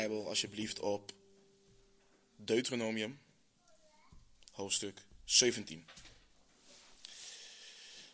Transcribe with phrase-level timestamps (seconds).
[0.00, 1.12] Bijbel alsjeblieft op
[2.36, 3.20] Deuteronomium,
[4.52, 5.86] hoofdstuk 17.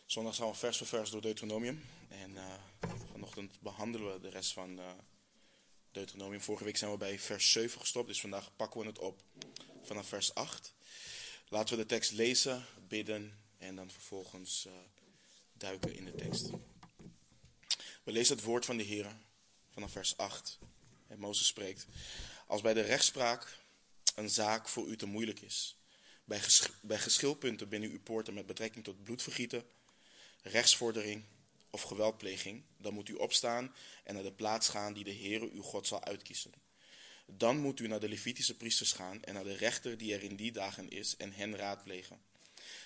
[0.05, 1.83] Zondag gaan we vers voor vers door Deuteronomium.
[2.07, 2.53] En uh,
[3.11, 4.91] vanochtend behandelen we de rest van uh,
[5.91, 6.41] Deuteronomium.
[6.41, 9.23] Vorige week zijn we bij vers 7 gestopt, dus vandaag pakken we het op
[9.81, 10.73] vanaf vers 8.
[11.49, 14.73] Laten we de tekst lezen, bidden en dan vervolgens uh,
[15.53, 16.49] duiken in de tekst.
[18.03, 19.17] We lezen het woord van de Heer
[19.69, 20.59] vanaf vers 8.
[21.07, 21.85] En Mozes spreekt.
[22.47, 23.57] Als bij de rechtspraak
[24.15, 25.75] een zaak voor u te moeilijk is,
[26.23, 26.41] bij,
[26.81, 29.65] bij geschilpunten binnen uw poorten met betrekking tot bloedvergieten,
[30.41, 31.23] rechtsvordering
[31.69, 35.61] of geweldpleging, dan moet u opstaan en naar de plaats gaan die de Heere uw
[35.61, 36.51] God zal uitkiezen.
[37.25, 40.35] Dan moet u naar de Levitische priesters gaan en naar de rechter die er in
[40.35, 42.21] die dagen is en hen raadplegen.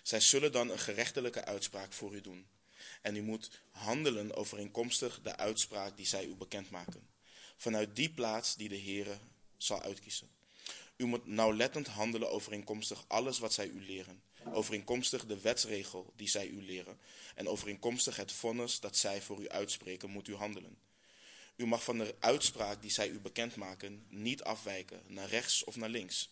[0.04, 2.48] Zij zullen dan een gerechtelijke uitspraak voor u doen.
[3.02, 7.11] En u moet handelen overeenkomstig de uitspraak die zij u bekendmaken.
[7.62, 9.18] Vanuit die plaats die de Heere
[9.58, 10.30] zal uitkiezen.
[10.98, 14.24] U moet nauwlettend handelen overeenkomstig alles wat zij u leren.
[14.54, 17.00] Overeenkomstig de wetsregel die zij u leren.
[17.36, 20.78] En overeenkomstig het vonnis dat zij voor u uitspreken, moet u handelen.
[21.56, 25.90] U mag van de uitspraak die zij u bekendmaken niet afwijken, naar rechts of naar
[25.90, 26.30] links.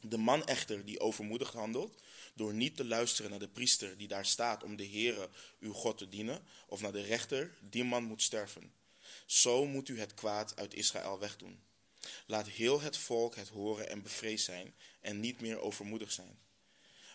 [0.00, 2.02] De man echter die overmoedig handelt,
[2.34, 5.28] door niet te luisteren naar de priester die daar staat om de Heere
[5.60, 8.77] uw God te dienen, of naar de rechter, die man moet sterven.
[9.28, 11.60] Zo moet u het kwaad uit Israël wegdoen.
[12.26, 16.38] Laat heel het volk het horen en bevreesd zijn en niet meer overmoedig zijn.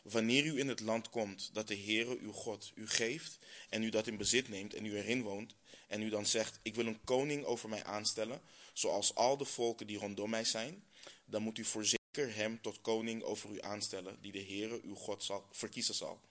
[0.04, 3.38] Wanneer u in het land komt dat de Heere uw God u geeft
[3.70, 5.56] en u dat in bezit neemt en u erin woont
[5.88, 8.42] en u dan zegt, ik wil een koning over mij aanstellen,
[8.74, 10.84] zoals al de volken die rondom mij zijn,
[11.26, 15.24] dan moet u voorzeker hem tot koning over u aanstellen, die de Heere uw God
[15.24, 16.22] zal, verkiezen zal.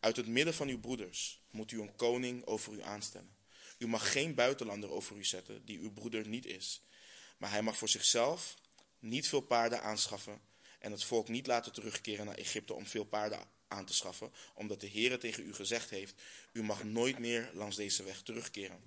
[0.00, 3.37] Uit het midden van uw broeders moet u een koning over u aanstellen.
[3.78, 6.82] U mag geen buitenlander over u zetten die uw broeder niet is.
[7.36, 8.54] Maar hij mag voor zichzelf
[8.98, 10.40] niet veel paarden aanschaffen
[10.78, 14.80] en het volk niet laten terugkeren naar Egypte om veel paarden aan te schaffen, omdat
[14.80, 16.14] de Heere tegen u gezegd heeft,
[16.52, 18.80] u mag nooit meer langs deze weg terugkeren.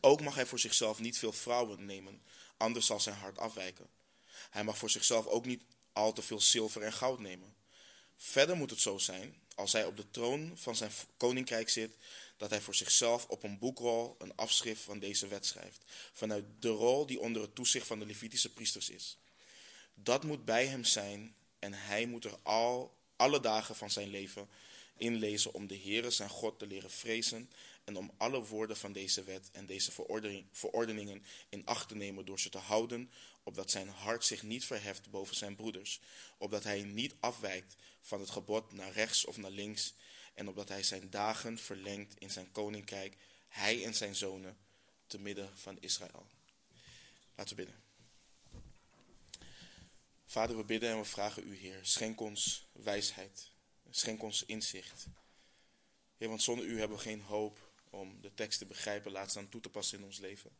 [0.00, 2.22] Ook mag hij voor zichzelf niet veel vrouwen nemen,
[2.56, 3.86] anders zal zijn hart afwijken.
[4.50, 7.56] Hij mag voor zichzelf ook niet al te veel zilver en goud nemen.
[8.16, 11.96] Verder moet het zo zijn, als hij op de troon van zijn koninkrijk zit,
[12.38, 16.68] dat hij voor zichzelf op een boekrol een afschrift van deze wet schrijft, vanuit de
[16.68, 19.16] rol die onder het toezicht van de Levitische priesters is.
[19.94, 24.48] Dat moet bij hem zijn en hij moet er al, alle dagen van zijn leven
[24.96, 27.50] inlezen om de Heere zijn God te leren vrezen
[27.84, 29.92] en om alle woorden van deze wet en deze
[30.52, 33.10] verordeningen in acht te nemen door ze te houden,
[33.42, 36.00] opdat zijn hart zich niet verheft boven zijn broeders,
[36.38, 39.94] opdat hij niet afwijkt van het gebod naar rechts of naar links,
[40.38, 43.16] en opdat hij zijn dagen verlengt in zijn koninkrijk,
[43.48, 44.56] hij en zijn zonen,
[45.06, 46.26] te midden van Israël.
[47.34, 47.82] Laten we bidden.
[50.24, 53.50] Vader, we bidden en we vragen u, Heer, schenk ons wijsheid,
[53.90, 55.06] schenk ons inzicht.
[56.16, 59.48] Heer, want zonder u hebben we geen hoop om de tekst te begrijpen, laat staan
[59.48, 60.50] toe te passen in ons leven.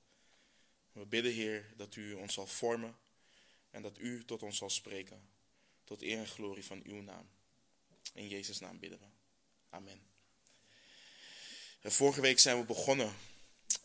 [0.93, 2.97] We bidden, Heer, dat u ons zal vormen
[3.71, 5.29] en dat u tot ons zal spreken,
[5.85, 7.29] tot eer en glorie van uw naam.
[8.15, 9.18] In Jezus' naam bidden we.
[9.71, 10.01] Amen.
[11.83, 13.17] Vorige week zijn we begonnen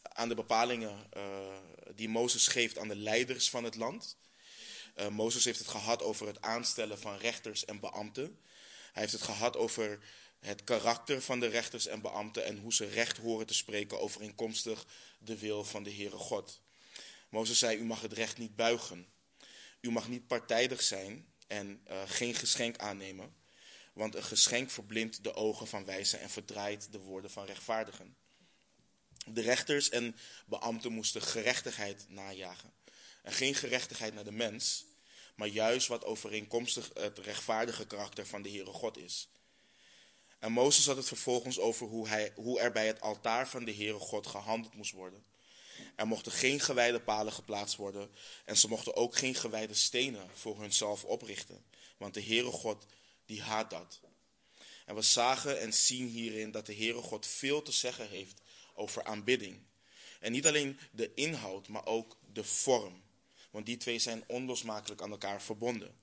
[0.02, 1.58] aan de bepalingen uh,
[1.96, 4.18] die Mozes geeft aan de leiders van het land.
[4.96, 8.40] Uh, Mozes heeft het gehad over het aanstellen van rechters en beambten.
[8.92, 10.00] Hij heeft het gehad over
[10.40, 14.86] het karakter van de rechters en beambten en hoe ze recht horen te spreken overeenkomstig
[15.20, 16.62] de wil van de Heere God.
[17.30, 19.08] Mozes zei, u mag het recht niet buigen.
[19.82, 23.43] U mag niet partijdig zijn en uh, geen geschenk aannemen.
[23.94, 28.16] Want een geschenk verblindt de ogen van wijzen en verdraait de woorden van rechtvaardigen.
[29.26, 30.16] De rechters en
[30.46, 32.74] beambten moesten gerechtigheid najagen.
[33.22, 34.86] En geen gerechtigheid naar de mens,
[35.36, 39.28] maar juist wat overeenkomstig het rechtvaardige karakter van de Heere God is.
[40.40, 43.74] En Mozes had het vervolgens over hoe, hij, hoe er bij het altaar van de
[43.74, 45.24] Heere God gehandeld moest worden.
[45.96, 48.12] Er mochten geen gewijde palen geplaatst worden
[48.46, 51.64] en ze mochten ook geen gewijde stenen voor hunzelf oprichten.
[51.98, 52.86] Want de Heere God,
[53.34, 54.00] die haat dat.
[54.86, 58.42] En we zagen en zien hierin dat de Heere God veel te zeggen heeft
[58.74, 59.60] over aanbidding.
[60.20, 63.04] En niet alleen de inhoud, maar ook de vorm.
[63.52, 65.96] Want die twee zijn onlosmakelijk aan elkaar verbonden.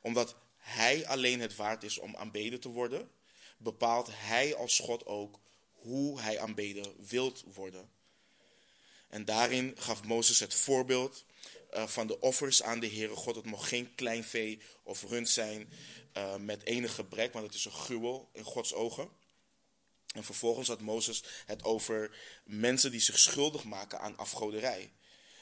[0.00, 3.10] Omdat Hij alleen het waard is om aanbeden te worden,
[3.56, 5.40] bepaalt Hij als God ook
[5.72, 7.90] hoe Hij aanbeden wilt worden.
[9.08, 11.24] En daarin gaf Mozes het voorbeeld
[11.74, 13.36] uh, van de offers aan de Heere God.
[13.36, 15.68] Het mocht geen klein vee of rund zijn
[16.16, 19.10] uh, met enig gebrek, want het is een gruwel in Gods ogen.
[20.14, 24.92] En vervolgens had Mozes het over mensen die zich schuldig maken aan afgoderij.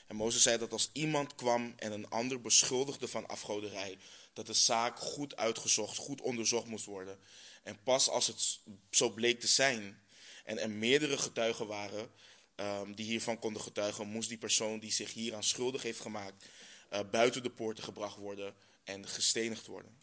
[0.06, 3.98] En Mozes zei dat als iemand kwam en een ander beschuldigde van afgoderij,
[4.32, 7.18] dat de zaak goed uitgezocht, goed onderzocht moest worden.
[7.62, 10.02] En pas als het zo bleek te zijn
[10.44, 12.10] en er meerdere getuigen waren
[12.56, 16.44] um, die hiervan konden getuigen, moest die persoon die zich hieraan schuldig heeft gemaakt
[16.92, 19.98] uh, buiten de poorten gebracht worden en gestenigd worden.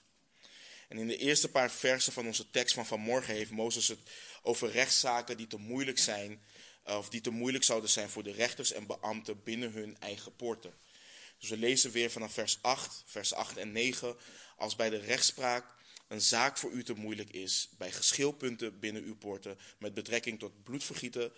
[0.88, 4.00] En in de eerste paar versen van onze tekst van vanmorgen heeft Mozes het
[4.42, 6.42] over rechtszaken die te moeilijk zijn,
[6.88, 10.36] uh, of die te moeilijk zouden zijn voor de rechters en beambten binnen hun eigen
[10.36, 10.74] poorten.
[11.40, 14.16] Dus we lezen weer vanaf vers 8, vers 8 en 9.
[14.58, 15.76] Als bij de rechtspraak
[16.08, 20.64] een zaak voor u te moeilijk is, bij geschilpunten binnen uw poorten, met betrekking tot
[20.64, 21.32] bloedvergieten,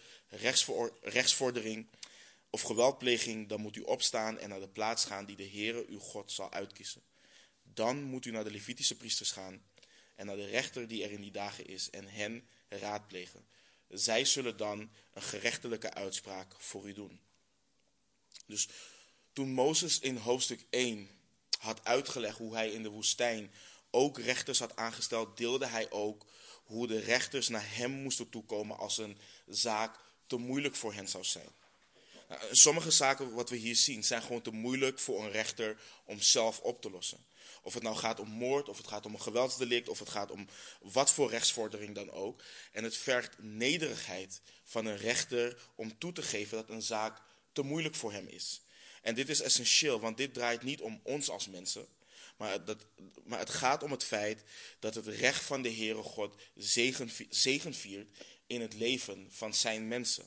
[1.01, 1.87] rechtsvordering
[2.49, 5.99] of geweldpleging, dan moet u opstaan en naar de plaats gaan die de Heere uw
[5.99, 7.01] God zal uitkiezen.
[7.79, 9.61] Dan moet u naar de Levitische priesters gaan
[10.15, 13.45] en naar de rechter die er in die dagen is en hen raadplegen.
[13.87, 17.19] Zij zullen dan een gerechtelijke uitspraak voor u doen.
[18.45, 18.67] Dus
[19.33, 21.09] toen Mozes in hoofdstuk 1
[21.59, 23.51] had uitgelegd hoe hij in de woestijn
[23.91, 26.25] ook rechters had aangesteld, deelde hij ook
[26.63, 29.17] hoe de rechters naar hem moesten toekomen als een
[29.47, 31.49] zaak te moeilijk voor hen zou zijn.
[32.29, 36.21] Nou, sommige zaken wat we hier zien zijn gewoon te moeilijk voor een rechter om
[36.21, 37.27] zelf op te lossen.
[37.61, 40.31] Of het nou gaat om moord, of het gaat om een geweldsdelict, of het gaat
[40.31, 40.47] om
[40.81, 42.43] wat voor rechtsvordering dan ook.
[42.71, 47.61] En het vergt nederigheid van een rechter om toe te geven dat een zaak te
[47.61, 48.61] moeilijk voor hem is.
[49.01, 51.87] En dit is essentieel, want dit draait niet om ons als mensen.
[52.37, 52.85] Maar, dat,
[53.23, 54.43] maar het gaat om het feit
[54.79, 58.07] dat het recht van de Heere God zegen, zegen viert
[58.47, 60.25] in het leven van zijn mensen.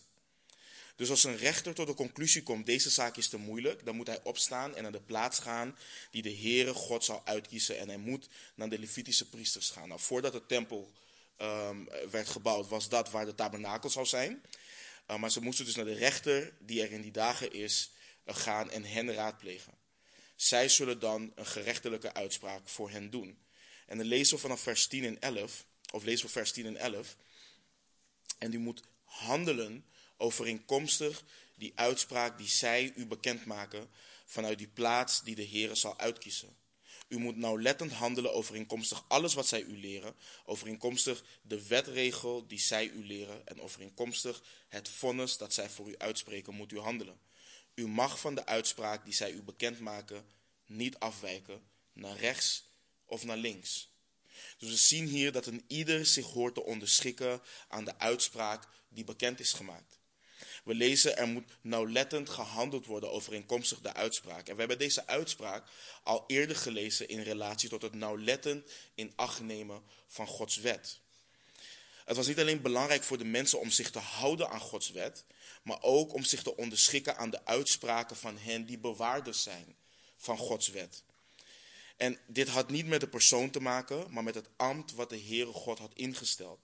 [1.02, 4.06] Dus als een rechter tot de conclusie komt, deze zaak is te moeilijk, dan moet
[4.06, 5.76] hij opstaan en naar de plaats gaan
[6.10, 7.78] die de Heere God zal uitkiezen.
[7.78, 9.88] En hij moet naar de Levitische priesters gaan.
[9.88, 10.93] Nou, voordat de tempel
[11.38, 14.43] um, werd gebouwd, was dat waar de tabernakel zou zijn.
[15.10, 17.90] Uh, maar ze moesten dus naar de rechter die er in die dagen is,
[18.26, 19.72] uh, gaan en hen raadplegen.
[20.37, 23.38] Zij zullen dan een gerechtelijke uitspraak voor hen doen.
[23.87, 26.76] En dan lezen we vanaf vers 10 en 11, of lezen we vers 10 en
[26.76, 27.16] 11.
[28.38, 29.84] En die moet handelen
[30.22, 31.24] overeenkomstig
[31.54, 33.90] die uitspraak die zij u bekendmaken
[34.24, 36.56] vanuit die plaats die de Heer zal uitkiezen.
[37.08, 40.14] U moet nauwlettend handelen overeenkomstig alles wat zij u leren,
[40.44, 45.94] overeenkomstig de wetregel die zij u leren en overeenkomstig het vonnis dat zij voor u
[45.98, 47.20] uitspreken, moet u handelen.
[47.74, 50.26] U mag van de uitspraak die zij u bekendmaken
[50.66, 52.64] niet afwijken naar rechts
[53.04, 53.90] of naar links.
[54.58, 59.04] Dus we zien hier dat een ieder zich hoort te onderschikken aan de uitspraak die
[59.04, 60.00] bekend is gemaakt.
[60.62, 64.49] We lezen er moet nauwlettend gehandeld worden overeenkomstig de uitspraak.
[64.49, 65.69] En we hebben deze uitspraak
[66.03, 71.00] al eerder gelezen in relatie tot het nauwlettend in acht nemen van Gods wet.
[72.05, 75.25] Het was niet alleen belangrijk voor de mensen om zich te houden aan Gods wet,
[75.62, 79.76] maar ook om zich te onderschikken aan de uitspraken van hen die bewaarders zijn
[80.17, 81.03] van Gods wet.
[81.97, 85.20] En dit had niet met de persoon te maken, maar met het ambt wat de
[85.20, 86.61] Heere God had ingesteld.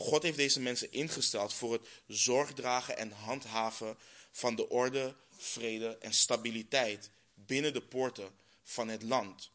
[0.00, 3.96] God heeft deze mensen ingesteld voor het zorgdragen en handhaven
[4.30, 8.30] van de orde, vrede en stabiliteit binnen de poorten
[8.62, 9.50] van het land.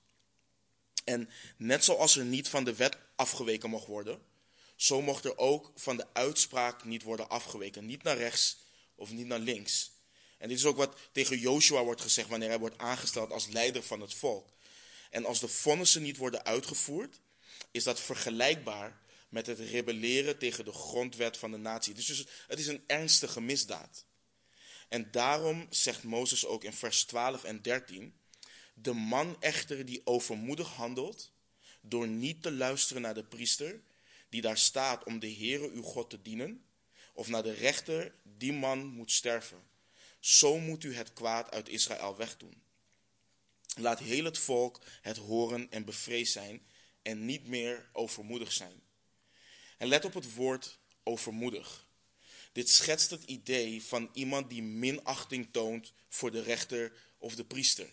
[1.03, 4.21] En net zoals er niet van de wet afgeweken mocht worden,
[4.75, 7.85] zo mocht er ook van de uitspraak niet worden afgeweken.
[7.85, 8.57] Niet naar rechts
[8.95, 9.91] of niet naar links.
[10.37, 13.83] En dit is ook wat tegen Joshua wordt gezegd wanneer hij wordt aangesteld als leider
[13.83, 14.49] van het volk.
[15.09, 17.19] En als de vonnissen niet worden uitgevoerd,
[17.71, 19.01] is dat vergelijkbaar
[19.33, 21.93] met het rebelleren tegen de grondwet van de natie.
[21.93, 24.05] Dus, het is een ernstige misdaad.
[24.89, 28.15] En daarom zegt Mozes ook in vers 12 en 13:
[28.73, 31.31] De man echter die overmoedig handelt,
[31.81, 33.81] door niet te luisteren naar de priester,
[34.29, 36.65] die daar staat om de Heere uw God te dienen,
[37.13, 39.63] of naar de rechter, die man moet sterven.
[40.19, 42.61] Zo moet u het kwaad uit Israël wegdoen.
[43.75, 46.65] Laat heel het volk het horen en bevreesd zijn
[47.01, 48.81] en niet meer overmoedig zijn.
[49.83, 51.87] En let op het woord overmoedig.
[52.51, 57.89] Dit schetst het idee van iemand die minachting toont voor de rechter of de priester.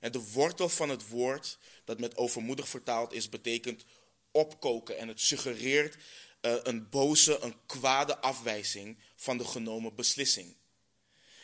[0.00, 3.84] En de wortel van het woord, dat met overmoedig vertaald is, betekent
[4.30, 4.98] opkoken.
[4.98, 10.56] En het suggereert uh, een boze, een kwade afwijzing van de genomen beslissing.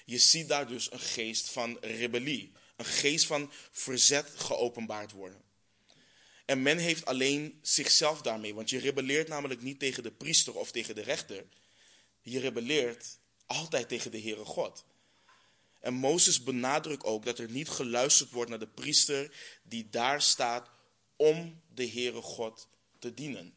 [0.05, 5.50] Je ziet daar dus een geest van rebellie, een geest van verzet geopenbaard worden.
[6.51, 10.71] En men heeft alleen zichzelf daarmee, want je rebelleert namelijk niet tegen de priester of
[10.71, 11.45] tegen de rechter.
[12.23, 14.85] Je rebelleert altijd tegen de Heere God.
[15.81, 20.71] En Mozes benadrukt ook dat er niet geluisterd wordt naar de priester die daar staat
[21.17, 23.55] om de Heere God te dienen.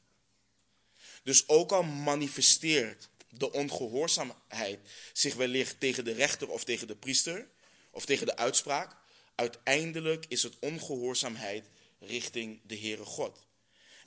[1.24, 4.80] Dus ook al manifesteert de ongehoorzaamheid
[5.14, 7.48] zich wellicht tegen de rechter of tegen de priester,
[7.92, 8.96] of tegen de uitspraak,
[9.36, 11.66] uiteindelijk is het ongehoorzaamheid
[12.06, 13.48] richting de Heere God.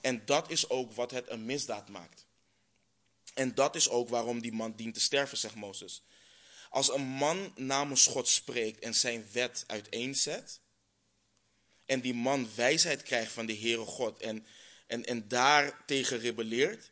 [0.00, 2.26] En dat is ook wat het een misdaad maakt.
[3.34, 6.02] En dat is ook waarom die man dient te sterven, zegt Mozes.
[6.70, 10.60] Als een man namens God spreekt en zijn wet uiteenzet,
[11.86, 14.46] en die man wijsheid krijgt van de Heere God en,
[14.86, 16.90] en, en daartegen rebelleert,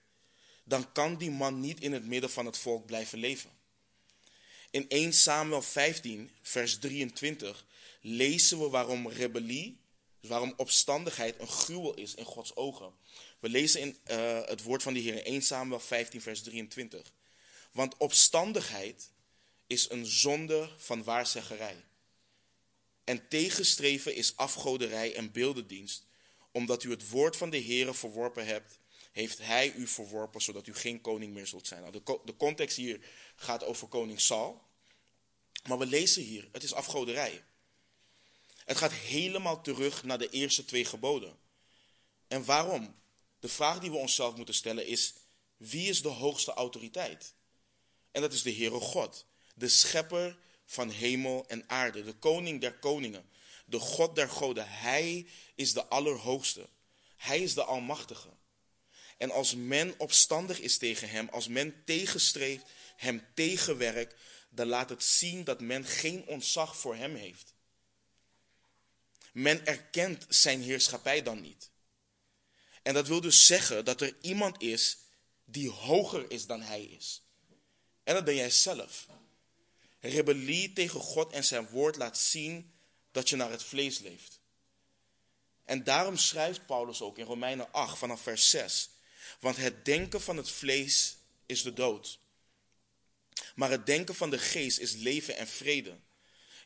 [0.65, 3.51] dan kan die man niet in het midden van het volk blijven leven.
[4.71, 7.67] In 1 Samuel 15, vers 23,
[8.01, 9.79] lezen we waarom rebellie,
[10.25, 12.93] dus waarom opstandigheid een gruwel is in Gods ogen.
[13.39, 17.13] We lezen in uh, het woord van de Heer in 1 Samuel 15, vers 23.
[17.73, 19.11] Want opstandigheid
[19.67, 21.85] is een zonde van waarzeggerij.
[23.05, 26.07] En tegenstreven is afgoderij en beeldendienst.
[26.53, 28.79] Omdat u het woord van de Heer verworpen hebt,
[29.13, 31.81] heeft hij u verworpen, zodat u geen koning meer zult zijn.
[31.81, 33.01] Nou, de, de context hier
[33.37, 34.63] gaat over koning Saul.
[35.69, 37.45] Maar we lezen hier, het is afgoderij.
[38.65, 41.39] Het gaat helemaal terug naar de eerste twee geboden.
[42.29, 42.95] En waarom?
[43.41, 45.15] De vraag die we onszelf moeten stellen is,
[45.57, 47.35] wie is de hoogste autoriteit?
[48.11, 52.79] En dat is de Heere God, de schepper van hemel en aarde, de koning der
[52.79, 53.29] koningen,
[53.67, 54.69] de God der goden.
[54.69, 56.69] Hij is de allerhoogste.
[57.17, 58.29] Hij is de almachtige.
[59.19, 62.65] En als men opstandig is tegen hem, als men tegenstreeft,
[62.97, 64.15] hem tegenwerkt,
[64.49, 67.54] dan laat het zien dat men geen ontzag voor hem heeft.
[69.35, 71.71] Men erkent zijn heerschappij dan niet.
[72.83, 74.99] En dat wil dus zeggen dat er iemand is
[75.45, 77.23] die hoger is dan hij is.
[78.05, 79.07] En dat ben jij zelf.
[80.01, 82.73] Rebellie tegen God en zijn woord laat zien
[83.11, 84.41] dat je naar het vlees leeft.
[85.65, 88.91] En daarom schrijft Paulus ook in Romeinen 8 vanaf vers 6.
[89.41, 92.19] Want het denken van het vlees is de dood.
[93.55, 95.99] Maar het denken van de geest is leven en vrede.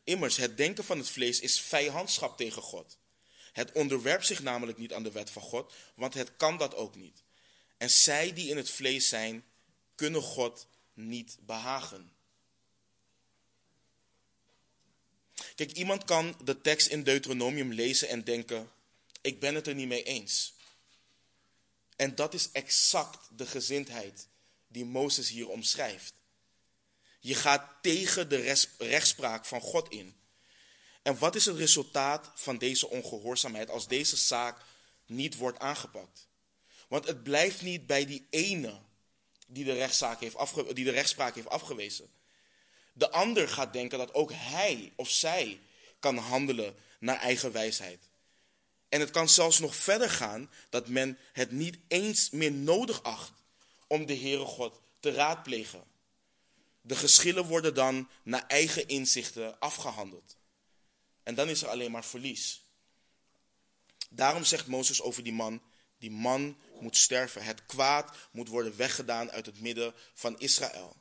[0.09, 2.99] Immers, het denken van het vlees is vijandschap tegen God.
[3.53, 6.95] Het onderwerpt zich namelijk niet aan de wet van God, want het kan dat ook
[6.95, 7.23] niet.
[7.77, 9.45] En zij die in het vlees zijn,
[9.95, 12.13] kunnen God niet behagen.
[15.55, 18.71] Kijk, iemand kan de tekst in Deuteronomium lezen en denken:
[19.21, 20.55] ik ben het er niet mee eens.
[21.97, 24.29] En dat is exact de gezindheid
[24.69, 26.18] die Mozes hier omschrijft.
[27.19, 30.17] Je gaat tegen de rechtspraak van God in.
[31.03, 34.61] En wat is het resultaat van deze ongehoorzaamheid als deze zaak
[35.07, 36.29] niet wordt aangepakt?
[36.89, 38.81] Want het blijft niet bij die ene
[39.47, 40.37] die de, rechtszaak heeft
[40.75, 42.11] die de rechtspraak heeft afgewezen.
[42.93, 45.61] De ander gaat denken dat ook hij of zij
[45.99, 48.09] kan handelen naar eigen wijsheid.
[48.89, 53.33] En het kan zelfs nog verder gaan dat men het niet eens meer nodig acht
[53.87, 55.85] om de Heere God te raadplegen.
[56.89, 60.37] De geschillen worden dan naar eigen inzichten afgehandeld.
[61.23, 62.63] En dan is er alleen maar verlies.
[64.11, 65.63] Daarom zegt Mozes over die man,
[65.99, 67.45] die man moet sterven.
[67.45, 70.97] Het kwaad moet worden weggedaan uit het midden van Israël.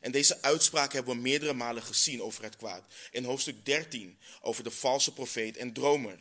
[0.00, 2.84] En deze uitspraak hebben we meerdere malen gezien over het kwaad.
[3.10, 6.18] In hoofdstuk 13 over de valse profeet en dromer.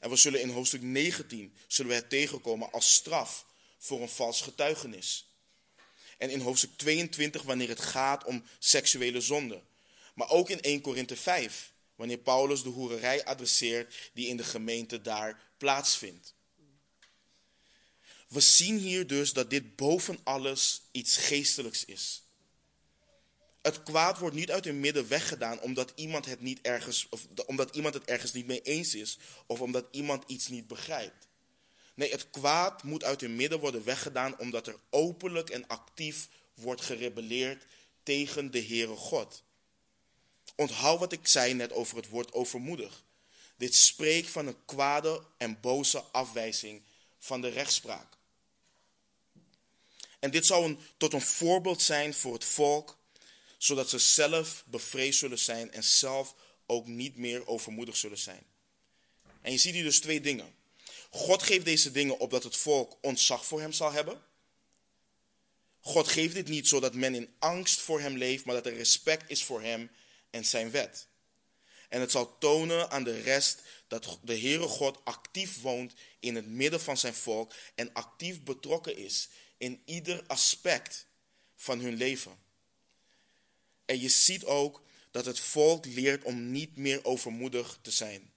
[0.00, 3.46] En we zullen in hoofdstuk 19 zullen we het tegenkomen als straf
[3.78, 5.35] voor een vals getuigenis.
[6.16, 9.62] En in hoofdstuk 22 wanneer het gaat om seksuele zonde.
[10.14, 15.00] Maar ook in 1 Korinthe 5 wanneer Paulus de hoererij adresseert die in de gemeente
[15.00, 16.34] daar plaatsvindt.
[18.28, 22.22] We zien hier dus dat dit boven alles iets geestelijks is.
[23.62, 27.76] Het kwaad wordt niet uit hun midden weggedaan omdat iemand het, niet ergens, of omdat
[27.76, 31.25] iemand het ergens niet mee eens is of omdat iemand iets niet begrijpt.
[31.96, 36.80] Nee, het kwaad moet uit hun midden worden weggedaan omdat er openlijk en actief wordt
[36.80, 37.66] gerebelleerd
[38.02, 39.42] tegen de Heere God.
[40.56, 43.04] Onthoud wat ik zei net over het woord overmoedig.
[43.56, 46.82] Dit spreekt van een kwade en boze afwijzing
[47.18, 48.16] van de rechtspraak.
[50.18, 52.98] En dit zou een, tot een voorbeeld zijn voor het volk,
[53.58, 56.34] zodat ze zelf bevreesd zullen zijn en zelf
[56.66, 58.42] ook niet meer overmoedig zullen zijn.
[59.40, 60.54] En je ziet hier dus twee dingen.
[61.16, 64.22] God geeft deze dingen opdat het volk ontzag voor hem zal hebben.
[65.80, 69.30] God geeft dit niet zodat men in angst voor hem leeft, maar dat er respect
[69.30, 69.90] is voor hem
[70.30, 71.06] en zijn wet.
[71.88, 76.46] En het zal tonen aan de rest dat de Heere God actief woont in het
[76.46, 81.06] midden van zijn volk en actief betrokken is in ieder aspect
[81.56, 82.38] van hun leven.
[83.84, 88.34] En je ziet ook dat het volk leert om niet meer overmoedig te zijn.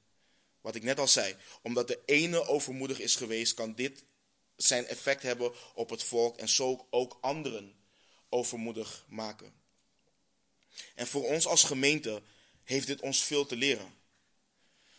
[0.61, 4.03] Wat ik net al zei, omdat de ene overmoedig is geweest, kan dit
[4.55, 7.75] zijn effect hebben op het volk en zo ook anderen
[8.29, 9.53] overmoedig maken.
[10.95, 12.21] En voor ons als gemeente
[12.63, 13.93] heeft dit ons veel te leren.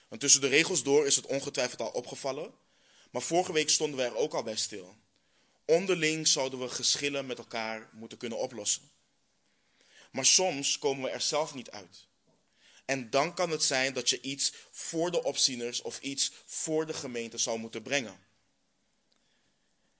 [0.09, 2.55] Want tussen de regels door is het ongetwijfeld al opgevallen,
[3.11, 4.97] maar vorige week stonden we er ook al bij stil.
[5.64, 8.90] Onderling zouden we geschillen met elkaar moeten kunnen oplossen.
[10.11, 12.09] Maar soms komen we er zelf niet uit.
[12.90, 16.94] En dan kan het zijn dat je iets voor de opzieners of iets voor de
[16.94, 18.18] gemeente zou moeten brengen.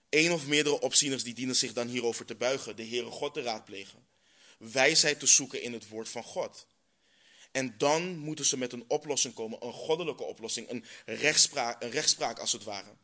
[0.09, 3.43] Eén of meerdere opzieners die dienen zich dan hierover te buigen, de Heere God te
[3.43, 4.07] raadplegen,
[4.59, 6.67] wijsheid te zoeken in het woord van God.
[7.51, 12.53] En dan moeten ze met een oplossing komen, een goddelijke oplossing, een rechtspraak, een als
[12.53, 12.97] het ware.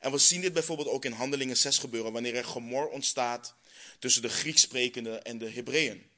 [0.00, 3.54] En we zien dit bijvoorbeeld ook in Handelingen 6 gebeuren, wanneer er gemor ontstaat
[3.98, 6.12] tussen de Grieks sprekenden en de Hebreeën.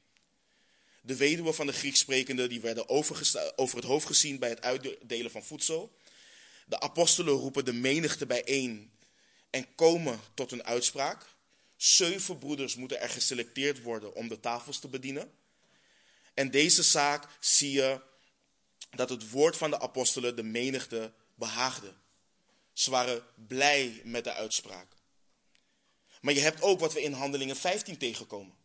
[1.07, 5.31] De weduwen van de Grieks sprekenden die werden over het hoofd gezien bij het uitdelen
[5.31, 5.95] van voedsel.
[6.65, 8.91] De apostelen roepen de menigte bijeen
[9.49, 11.25] en komen tot een uitspraak.
[11.75, 15.31] Zeven broeders moeten er geselecteerd worden om de tafels te bedienen.
[16.33, 18.01] En deze zaak zie je
[18.89, 21.93] dat het woord van de apostelen de menigte behaagde.
[22.73, 24.87] Ze waren blij met de uitspraak.
[26.21, 28.55] Maar je hebt ook wat we in Handelingen 15 tegenkomen.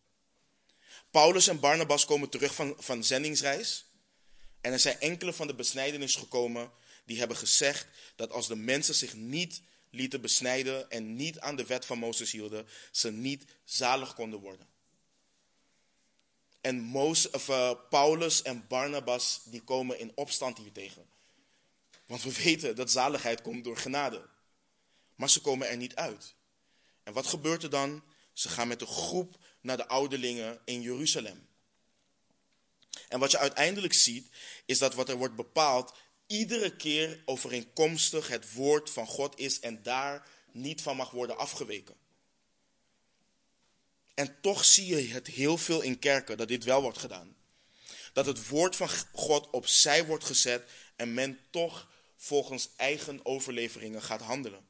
[1.13, 3.85] Paulus en Barnabas komen terug van, van zendingsreis.
[4.61, 6.73] En er zijn enkele van de besnijdenis gekomen
[7.05, 11.67] die hebben gezegd dat als de mensen zich niet lieten besnijden en niet aan de
[11.67, 14.67] wet van Mozes hielden, ze niet zalig konden worden.
[16.61, 21.07] En of, uh, Paulus en Barnabas die komen in opstand hiertegen.
[22.07, 24.29] Want we weten dat zaligheid komt door genade.
[25.15, 26.35] Maar ze komen er niet uit.
[27.03, 28.03] En wat gebeurt er dan?
[28.33, 31.49] Ze gaan met een groep naar de ouderlingen in Jeruzalem.
[33.09, 34.29] En wat je uiteindelijk ziet,
[34.67, 35.95] is dat wat er wordt bepaald,
[36.27, 41.95] iedere keer overeenkomstig het woord van God is en daar niet van mag worden afgeweken.
[44.15, 47.37] En toch zie je het heel veel in kerken dat dit wel wordt gedaan.
[48.13, 54.21] Dat het woord van God opzij wordt gezet en men toch volgens eigen overleveringen gaat
[54.21, 54.67] handelen.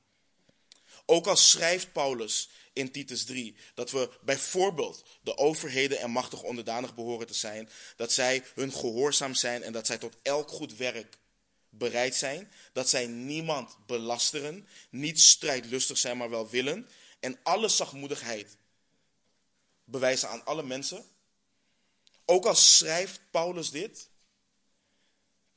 [1.06, 6.94] Ook al schrijft Paulus in Titus 3 dat we bijvoorbeeld de overheden en machtig onderdanig
[6.94, 11.18] behoren te zijn, dat zij hun gehoorzaam zijn en dat zij tot elk goed werk
[11.68, 16.88] bereid zijn, dat zij niemand belasteren, niet strijdlustig zijn, maar wel willen
[17.20, 18.56] en alle zachtmoedigheid
[19.84, 21.04] bewijzen aan alle mensen.
[22.24, 24.08] Ook al schrijft Paulus dit,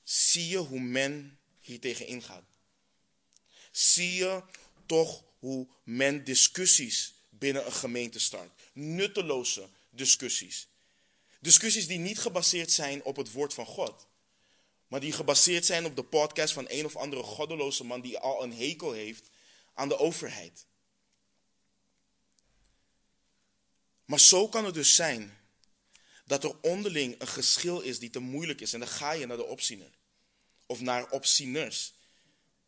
[0.03, 2.43] zie je hoe men hier tegen ingaat.
[3.71, 4.43] Zie je
[4.85, 8.49] toch hoe men discussies binnen een gemeente start.
[8.73, 10.67] Nutteloze discussies.
[11.39, 14.07] Discussies die niet gebaseerd zijn op het woord van God.
[14.87, 18.43] Maar die gebaseerd zijn op de podcast van een of andere goddeloze man die al
[18.43, 19.29] een hekel heeft
[19.73, 20.65] aan de overheid.
[24.05, 25.37] Maar zo kan het dus zijn
[26.25, 28.73] dat er onderling een geschil is die te moeilijk is.
[28.73, 29.91] En dan ga je naar de opziener.
[30.65, 31.93] Of naar opzieners.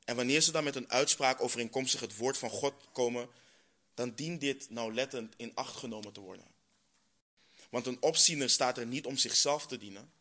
[0.08, 3.30] En wanneer ze dan met een uitspraak overeenkomstig het woord van God komen,
[3.94, 6.46] dan dient dit nauwlettend in acht genomen te worden.
[7.70, 10.12] Want een opziener staat er niet om zichzelf te dienen,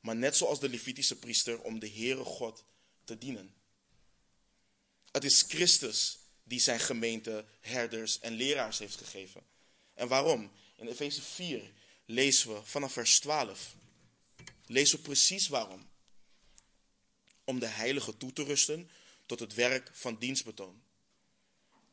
[0.00, 2.64] maar net zoals de Levitische priester om de Heere God
[3.04, 3.54] te dienen.
[5.10, 9.42] Het is Christus die zijn gemeente herders en leraars heeft gegeven.
[9.94, 10.50] En waarom?
[10.76, 11.72] In Efeze 4
[12.04, 13.74] lezen we vanaf vers 12.
[14.66, 15.88] Lezen we precies waarom.
[17.44, 18.90] Om de heilige toe te rusten
[19.32, 20.82] tot het werk van dienstbetoon.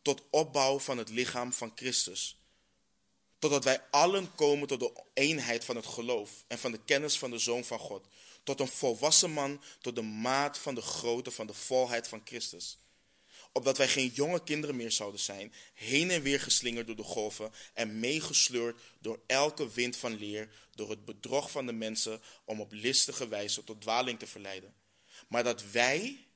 [0.01, 2.37] Tot opbouw van het lichaam van Christus.
[3.39, 7.31] Totdat wij allen komen tot de eenheid van het geloof en van de kennis van
[7.31, 8.07] de Zoon van God.
[8.43, 12.77] Tot een volwassen man, tot de maat van de grootte van de volheid van Christus
[13.51, 17.51] opdat wij geen jonge kinderen meer zouden zijn, heen en weer geslingerd door de golven
[17.73, 22.71] en meegesleurd door elke wind van leer, door het bedrog van de mensen om op
[22.71, 24.73] listige wijze tot dwaling te verleiden.
[25.27, 26.27] Maar dat wij,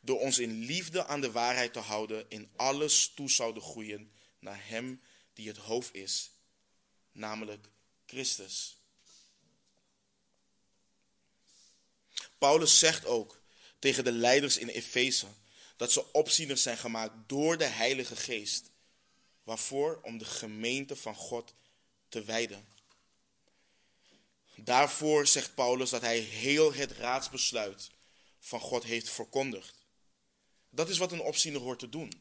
[0.00, 4.68] door ons in liefde aan de waarheid te houden, in alles toe zouden groeien naar
[4.68, 5.00] Hem
[5.34, 6.30] die het hoofd is,
[7.12, 7.68] namelijk
[8.06, 8.78] Christus.
[12.38, 13.40] Paulus zegt ook
[13.78, 15.26] tegen de leiders in Efeze
[15.76, 18.70] dat ze opzieners zijn gemaakt door de Heilige Geest.
[19.42, 20.00] Waarvoor?
[20.02, 21.54] Om de gemeente van God
[22.08, 22.66] te wijden.
[24.54, 27.90] Daarvoor zegt Paulus dat hij heel het raadsbesluit
[28.40, 29.84] van God heeft verkondigd.
[30.70, 32.12] Dat is wat een opziener hoort te doen.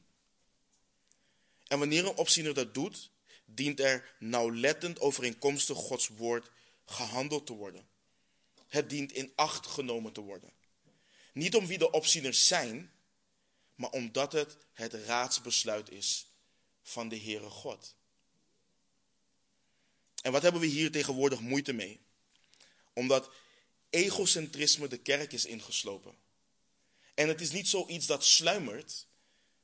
[1.68, 3.12] En wanneer een opziener dat doet,
[3.46, 6.52] dient er nauwlettend overeenkomstig Gods woord
[6.86, 7.88] gehandeld te worden.
[8.68, 10.54] Het dient in acht genomen te worden.
[11.34, 12.92] Niet om wie de opzieners zijn,
[13.76, 16.28] maar omdat het het raadsbesluit is
[16.82, 17.96] van de Heere God.
[20.22, 22.00] En wat hebben we hier tegenwoordig moeite mee?
[22.94, 23.32] Omdat
[23.90, 26.16] egocentrisme de kerk is ingeslopen.
[27.14, 29.06] En het is niet zoiets dat sluimert,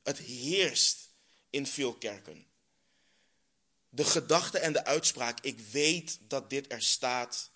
[0.02, 1.08] het heerst
[1.50, 2.46] in veel kerken.
[3.88, 7.50] De gedachte en de uitspraak, ik weet dat dit er staat,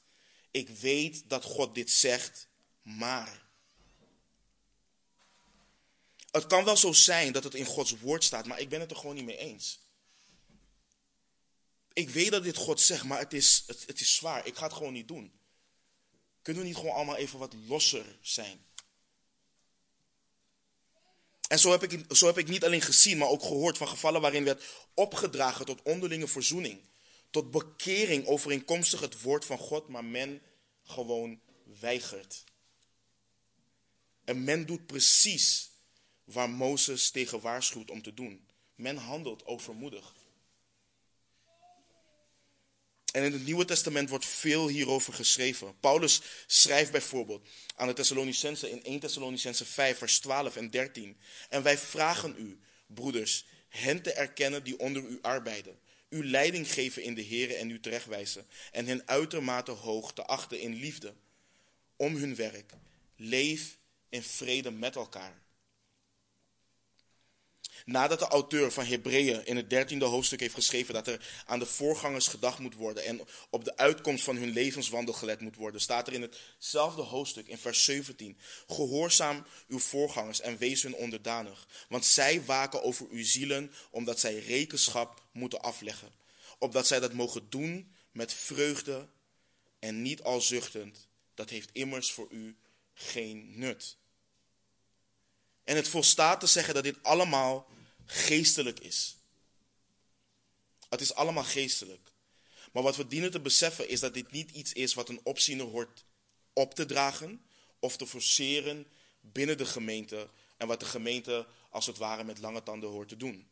[0.51, 2.47] ik weet dat God dit zegt,
[2.83, 3.49] maar.
[6.31, 8.91] Het kan wel zo zijn dat het in Gods woord staat, maar ik ben het
[8.91, 9.79] er gewoon niet mee eens.
[11.93, 14.47] Ik weet dat dit God zegt, maar het is, het, het is zwaar.
[14.47, 15.40] Ik ga het gewoon niet doen.
[16.43, 18.65] Kunnen we niet gewoon allemaal even wat losser zijn?
[21.49, 24.21] En zo heb, ik, zo heb ik niet alleen gezien, maar ook gehoord van gevallen
[24.21, 26.81] waarin werd opgedragen tot onderlinge verzoening.
[27.31, 30.43] Tot bekering overeenkomstig het woord van God, maar men
[30.85, 31.41] gewoon
[31.81, 32.45] weigert.
[34.25, 35.71] En men doet precies
[36.25, 38.47] waar Mozes tegen waarschuwt om te doen.
[38.75, 40.15] Men handelt overmoedig.
[43.13, 45.79] En in het Nieuwe Testament wordt veel hierover geschreven.
[45.81, 51.17] Paulus schrijft bijvoorbeeld aan de Thessalonicense in 1 Thessalonicense 5, vers 12 en 13.
[51.49, 55.79] En wij vragen u, broeders, hen te erkennen die onder u arbeiden.
[56.09, 58.47] U leiding geven in de Here en u terechtwijzen.
[58.73, 61.15] En hen uitermate hoog te achten in liefde.
[61.97, 62.73] Om hun werk.
[63.17, 63.77] Leef
[64.09, 65.43] in vrede met elkaar.
[67.85, 71.67] Nadat de auteur van Hebreeën in het dertiende hoofdstuk heeft geschreven dat er aan de
[71.67, 76.07] voorgangers gedacht moet worden en op de uitkomst van hun levenswandel gelet moet worden, staat
[76.07, 82.05] er in hetzelfde hoofdstuk in vers 17: Gehoorzaam uw voorgangers en wees hun onderdanig, want
[82.05, 86.13] zij waken over uw zielen omdat zij rekenschap moeten afleggen,
[86.59, 89.09] opdat zij dat mogen doen met vreugde
[89.79, 91.09] en niet al zuchtend.
[91.35, 92.57] Dat heeft immers voor u
[92.95, 93.97] geen nut.
[95.65, 97.69] En het volstaat te zeggen dat dit allemaal
[98.05, 99.17] geestelijk is.
[100.89, 102.13] Het is allemaal geestelijk.
[102.73, 105.67] Maar wat we dienen te beseffen is dat dit niet iets is wat een opziener
[105.67, 106.05] hoort
[106.53, 107.45] op te dragen
[107.79, 108.87] of te forceren
[109.21, 113.17] binnen de gemeente en wat de gemeente als het ware met lange tanden hoort te
[113.17, 113.49] doen.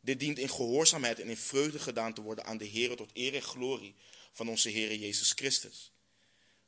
[0.00, 3.34] Dit dient in gehoorzaamheid en in vreugde gedaan te worden aan de Heer tot eer
[3.34, 3.94] en glorie
[4.32, 5.92] van onze Heer Jezus Christus.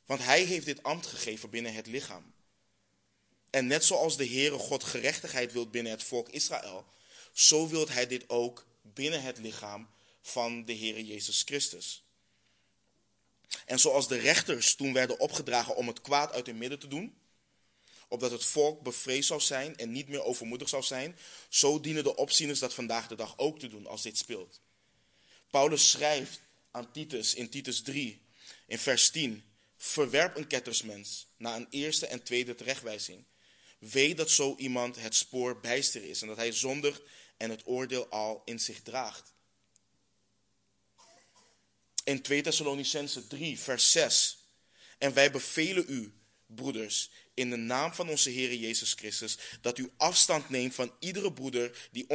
[0.05, 2.33] Want Hij heeft dit ambt gegeven binnen het lichaam.
[3.51, 6.85] En net zoals de Heere God gerechtigheid wilt binnen het volk Israël,
[7.33, 9.89] zo wilt Hij dit ook binnen het lichaam
[10.21, 12.03] van de Heere Jezus Christus.
[13.65, 17.15] En zoals de rechters toen werden opgedragen om het kwaad uit hun midden te doen,
[18.07, 21.17] opdat het volk bevreesd zou zijn en niet meer overmoedig zou zijn,
[21.49, 24.59] zo dienen de opzieners dat vandaag de dag ook te doen als dit speelt.
[25.49, 28.21] Paulus schrijft aan Titus in Titus 3,
[28.67, 29.43] in vers 10,
[29.77, 33.25] verwerp een kettersmens na een eerste en tweede terechtwijzing
[33.81, 37.01] Weet dat zo iemand het spoor bijster is en dat hij zondig
[37.37, 39.33] en het oordeel al in zich draagt.
[42.03, 44.37] In 2 Thessalonicense 3, vers 6.
[44.97, 46.13] En wij bevelen u,
[46.45, 51.33] broeders, in de naam van onze Heer Jezus Christus, dat u afstand neemt van iedere
[51.33, 52.09] broeder die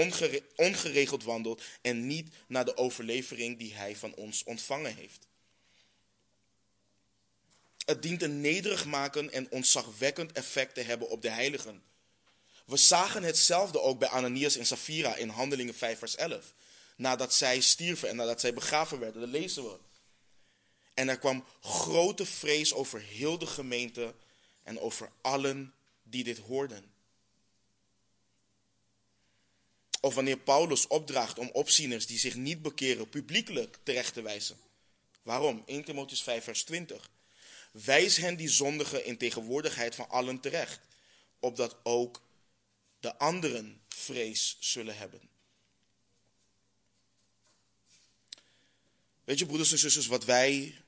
[0.57, 5.26] ongeregeld wandelt en niet naar de overlevering die hij van ons ontvangen heeft.
[7.87, 11.83] Het dient een nederig maken en ontzagwekkend effect te hebben op de heiligen.
[12.64, 16.53] We zagen hetzelfde ook bij Ananias en Safira in Handelingen 5 vers 11.
[16.96, 19.79] Nadat zij stierven en nadat zij begraven werden, dat lezen we.
[20.94, 24.14] En er kwam grote vrees over heel de gemeente
[24.62, 26.92] en over allen die dit hoorden.
[30.01, 34.57] Of wanneer Paulus opdraagt om opzieners die zich niet bekeren publiekelijk terecht te wijzen.
[35.22, 35.62] Waarom?
[35.66, 37.11] 1 Timotheus 5 vers 20.
[37.85, 40.81] Wijs hen die zondigen in tegenwoordigheid van allen terecht,
[41.41, 42.23] opdat ook
[43.01, 45.29] de anderen vrees zullen hebben.
[49.25, 50.81] Weet je, broeders en zusters, wat wij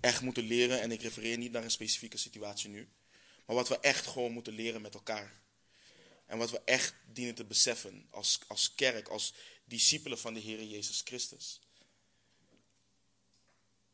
[0.00, 2.88] echt moeten leren, en ik refereer niet naar een specifieke situatie nu,
[3.46, 5.40] maar wat we echt gewoon moeten leren met elkaar.
[6.26, 10.64] En wat we echt dienen te beseffen als, als kerk, als discipelen van de Heer
[10.64, 11.60] Jezus Christus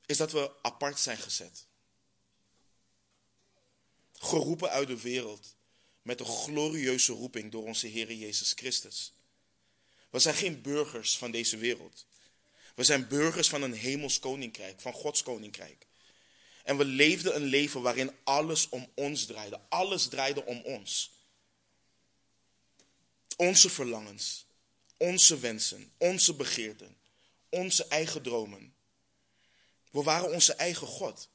[0.06, 1.66] is dat we apart zijn gezet.
[4.12, 5.54] Geroepen uit de wereld
[6.02, 9.12] met een glorieuze roeping door onze Heer Jezus Christus.
[10.10, 12.06] We zijn geen burgers van deze wereld.
[12.74, 15.86] We zijn burgers van een hemels koninkrijk, van Gods koninkrijk.
[16.64, 19.60] En we leefden een leven waarin alles om ons draaide.
[19.68, 21.10] Alles draaide om ons.
[23.36, 24.46] Onze verlangens,
[24.96, 26.96] onze wensen, onze begeerten,
[27.48, 28.75] onze eigen dromen.
[29.96, 31.28] We waren onze eigen God.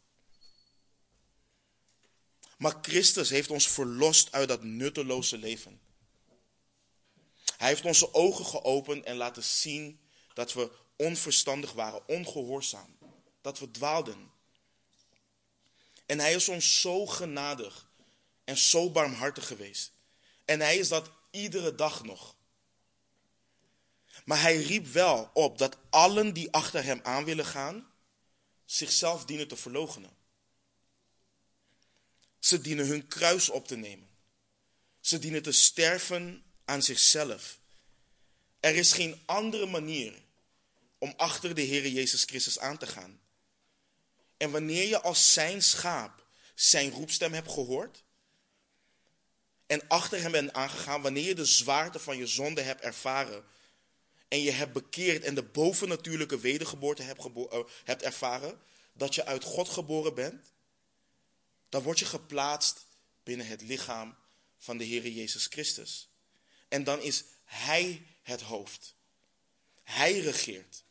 [2.57, 5.81] Maar Christus heeft ons verlost uit dat nutteloze leven.
[7.57, 9.99] Hij heeft onze ogen geopend en laten zien
[10.33, 12.97] dat we onverstandig waren, ongehoorzaam,
[13.41, 14.31] dat we dwaalden.
[16.05, 17.91] En hij is ons zo genadig
[18.43, 19.91] en zo barmhartig geweest.
[20.45, 22.35] En hij is dat iedere dag nog.
[24.25, 27.90] Maar hij riep wel op dat allen die achter hem aan willen gaan,
[28.71, 30.17] zichzelf dienen te verloochenen.
[32.39, 34.09] Ze dienen hun kruis op te nemen.
[34.99, 37.59] Ze dienen te sterven aan zichzelf.
[38.59, 40.13] Er is geen andere manier
[40.97, 43.21] om achter de Heer Jezus Christus aan te gaan.
[44.37, 48.03] En wanneer je als zijn schaap zijn roepstem hebt gehoord
[49.65, 53.45] en achter hem bent aangegaan, wanneer je de zwaarte van je zonde hebt ervaren
[54.31, 58.61] en je hebt bekeerd en de bovennatuurlijke wedergeboorte hebt, uh, hebt ervaren,
[58.93, 60.53] dat je uit God geboren bent,
[61.69, 62.85] dan word je geplaatst
[63.23, 64.15] binnen het lichaam
[64.57, 66.09] van de Heer Jezus Christus.
[66.67, 68.95] En dan is Hij het hoofd.
[69.83, 70.83] Hij regeert.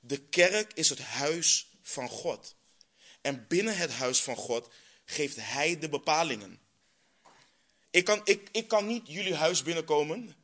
[0.00, 2.56] De kerk is het huis van God.
[3.20, 4.68] En binnen het huis van God
[5.04, 6.60] geeft Hij de bepalingen.
[7.90, 10.36] Ik kan, ik, ik kan niet jullie huis binnenkomen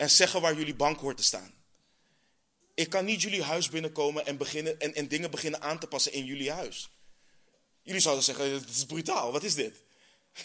[0.00, 1.54] en zeggen waar jullie bank hoort te staan.
[2.74, 6.12] Ik kan niet jullie huis binnenkomen en, beginnen, en, en dingen beginnen aan te passen
[6.12, 6.90] in jullie huis.
[7.82, 9.82] Jullie zouden zeggen, het is brutaal, wat is dit?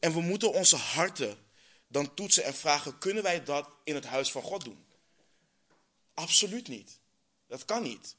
[0.00, 1.38] En we moeten onze harten
[1.88, 4.86] dan toetsen en vragen, kunnen wij dat in het huis van God doen?
[6.14, 6.98] Absoluut niet.
[7.46, 8.16] Dat kan niet.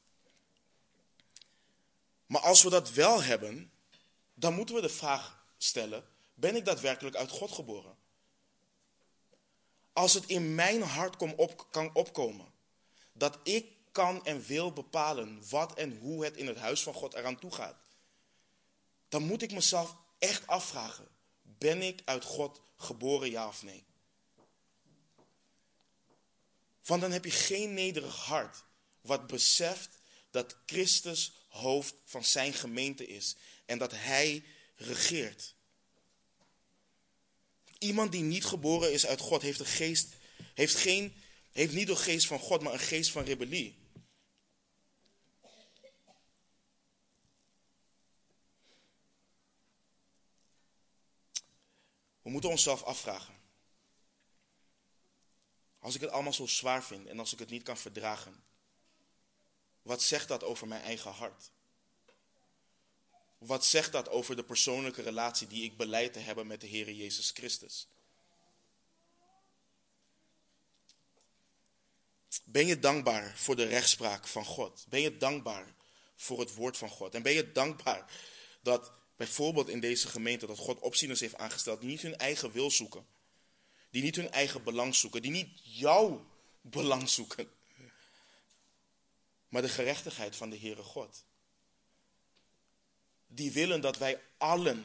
[2.26, 3.72] Maar als we dat wel hebben,
[4.34, 6.04] dan moeten we de vraag stellen,
[6.34, 7.97] ben ik daadwerkelijk uit God geboren?
[9.98, 11.16] Als het in mijn hart
[11.70, 12.52] kan opkomen
[13.12, 17.14] dat ik kan en wil bepalen wat en hoe het in het huis van God
[17.14, 17.76] eraan toe gaat,
[19.08, 21.08] dan moet ik mezelf echt afvragen:
[21.42, 23.84] ben ik uit God geboren, ja of nee?
[26.84, 28.64] Want dan heb je geen nederig hart
[29.00, 29.98] wat beseft
[30.30, 34.44] dat Christus hoofd van zijn gemeente is en dat hij
[34.76, 35.54] regeert.
[37.78, 40.14] Iemand die niet geboren is uit God heeft, een geest,
[40.54, 41.14] heeft, geen,
[41.52, 43.76] heeft niet de geest van God, maar een geest van rebellie.
[52.22, 53.34] We moeten onszelf afvragen.
[55.78, 58.44] Als ik het allemaal zo zwaar vind en als ik het niet kan verdragen,
[59.82, 61.50] wat zegt dat over mijn eigen hart?
[63.38, 66.92] Wat zegt dat over de persoonlijke relatie die ik beleid te hebben met de Heer
[66.92, 67.88] Jezus Christus?
[72.44, 74.84] Ben je dankbaar voor de rechtspraak van God?
[74.88, 75.74] Ben je dankbaar
[76.16, 77.14] voor het woord van God?
[77.14, 78.12] En ben je dankbaar
[78.62, 82.70] dat bijvoorbeeld in deze gemeente dat God opzieners heeft aangesteld die niet hun eigen wil
[82.70, 83.06] zoeken,
[83.90, 86.26] die niet hun eigen belang zoeken, die niet jouw
[86.60, 87.50] belang zoeken,
[89.48, 91.24] maar de gerechtigheid van de Heere God.
[93.28, 94.84] Die willen dat wij allen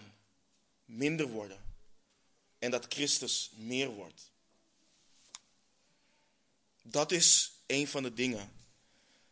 [0.86, 1.64] minder worden
[2.60, 4.32] en dat Christus meer wordt.
[6.82, 8.52] Dat is een van de dingen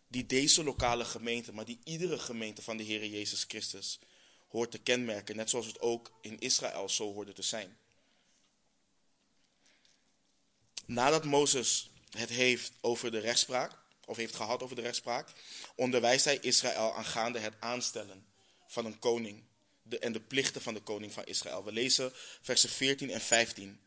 [0.07, 3.99] die deze lokale gemeente, maar die iedere gemeente van de Heer Jezus Christus
[4.47, 7.77] hoort te kenmerken, net zoals het ook in Israël zo hoorde te zijn.
[10.85, 15.29] Nadat Mozes het heeft over de rechtspraak, of heeft gehad over de rechtspraak,
[15.75, 18.25] onderwijst hij Israël aangaande het aanstellen
[18.71, 19.43] van een koning
[19.83, 21.63] de, en de plichten van de koning van Israël.
[21.63, 23.79] We lezen versen 14 en 15.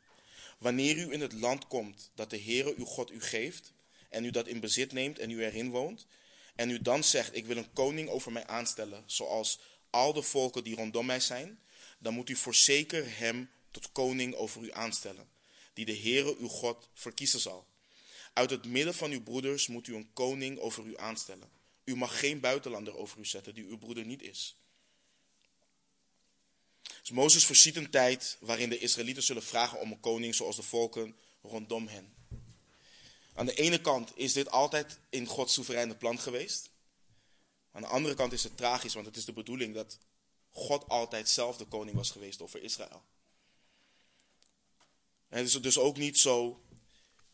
[0.59, 3.73] Wanneer u in het land komt dat de Heere uw God u geeft,
[4.09, 6.07] en u dat in bezit neemt en u erin woont,
[6.55, 9.59] en u dan zegt, ik wil een koning over mij aanstellen, zoals
[9.91, 11.59] al de volken die rondom mij zijn,
[11.99, 15.29] dan moet u voorzeker hem tot koning over u aanstellen,
[15.73, 17.67] die de Heere uw God verkiezen zal.
[18.33, 21.49] Uit het midden van uw broeders moet u een koning over u aanstellen.
[21.85, 24.57] U mag geen buitenlander over u zetten die uw broeder niet is.
[27.05, 30.63] Dus Mozes voorziet een tijd waarin de Israëlieten zullen vragen om een koning zoals de
[30.63, 32.15] volken rondom hen.
[33.35, 36.71] Aan de ene kant is dit altijd in Gods soevereine plan geweest.
[37.73, 39.99] Aan de andere kant is het tragisch, want het is de bedoeling dat
[40.51, 43.03] God altijd zelf de koning was geweest over Israël.
[45.29, 46.63] En het is dus ook niet zo,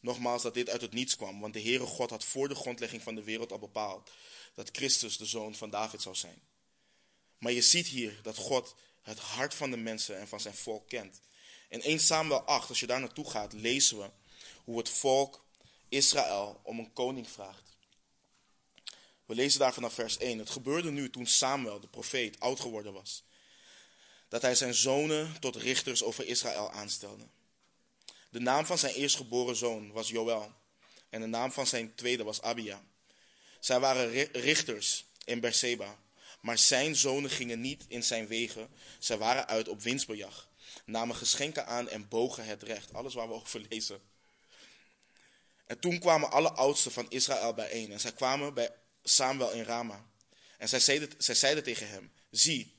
[0.00, 1.40] nogmaals, dat dit uit het niets kwam.
[1.40, 4.10] Want de Heere God had voor de grondlegging van de wereld al bepaald
[4.54, 6.42] dat Christus de zoon van David zou zijn.
[7.38, 8.74] Maar je ziet hier dat God
[9.10, 11.20] het hart van de mensen en van zijn volk kent.
[11.68, 14.10] In 1 Samuel 8, als je daar naartoe gaat, lezen we
[14.64, 15.44] hoe het volk
[15.88, 17.76] Israël om een koning vraagt.
[19.26, 20.38] We lezen daar vanaf vers 1.
[20.38, 23.24] Het gebeurde nu toen Samuel, de profeet, oud geworden was.
[24.28, 27.24] Dat hij zijn zonen tot richters over Israël aanstelde.
[28.28, 30.52] De naam van zijn eerstgeboren zoon was Joël.
[31.08, 32.82] En de naam van zijn tweede was Abia.
[33.60, 35.98] Zij waren richters in Berseba.
[36.40, 38.68] Maar zijn zonen gingen niet in zijn wegen.
[38.98, 40.48] Zij waren uit op winstbejag.
[40.84, 42.92] Namen geschenken aan en bogen het recht.
[42.92, 44.00] Alles waar we over lezen.
[45.66, 47.92] En toen kwamen alle oudsten van Israël bijeen.
[47.92, 48.70] En zij kwamen bij
[49.02, 50.06] Samuel in Rama.
[50.58, 52.74] En zij zeiden, zij zeiden tegen hem: Zie,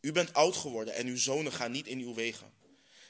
[0.00, 2.52] u bent oud geworden en uw zonen gaan niet in uw wegen.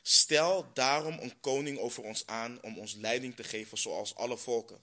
[0.03, 4.81] Stel daarom een koning over ons aan om ons leiding te geven zoals alle volken.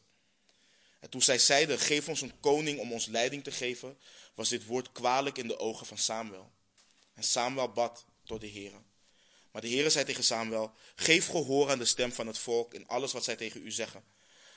[1.06, 3.98] En toen zij zeiden, geef ons een koning om ons leiding te geven,
[4.34, 6.52] was dit woord kwalijk in de ogen van Samuel.
[7.14, 8.72] En Samuel bad tot de Heer.
[9.52, 12.88] Maar de Heer zei tegen Samuel, geef gehoor aan de stem van het volk in
[12.88, 14.04] alles wat zij tegen u zeggen.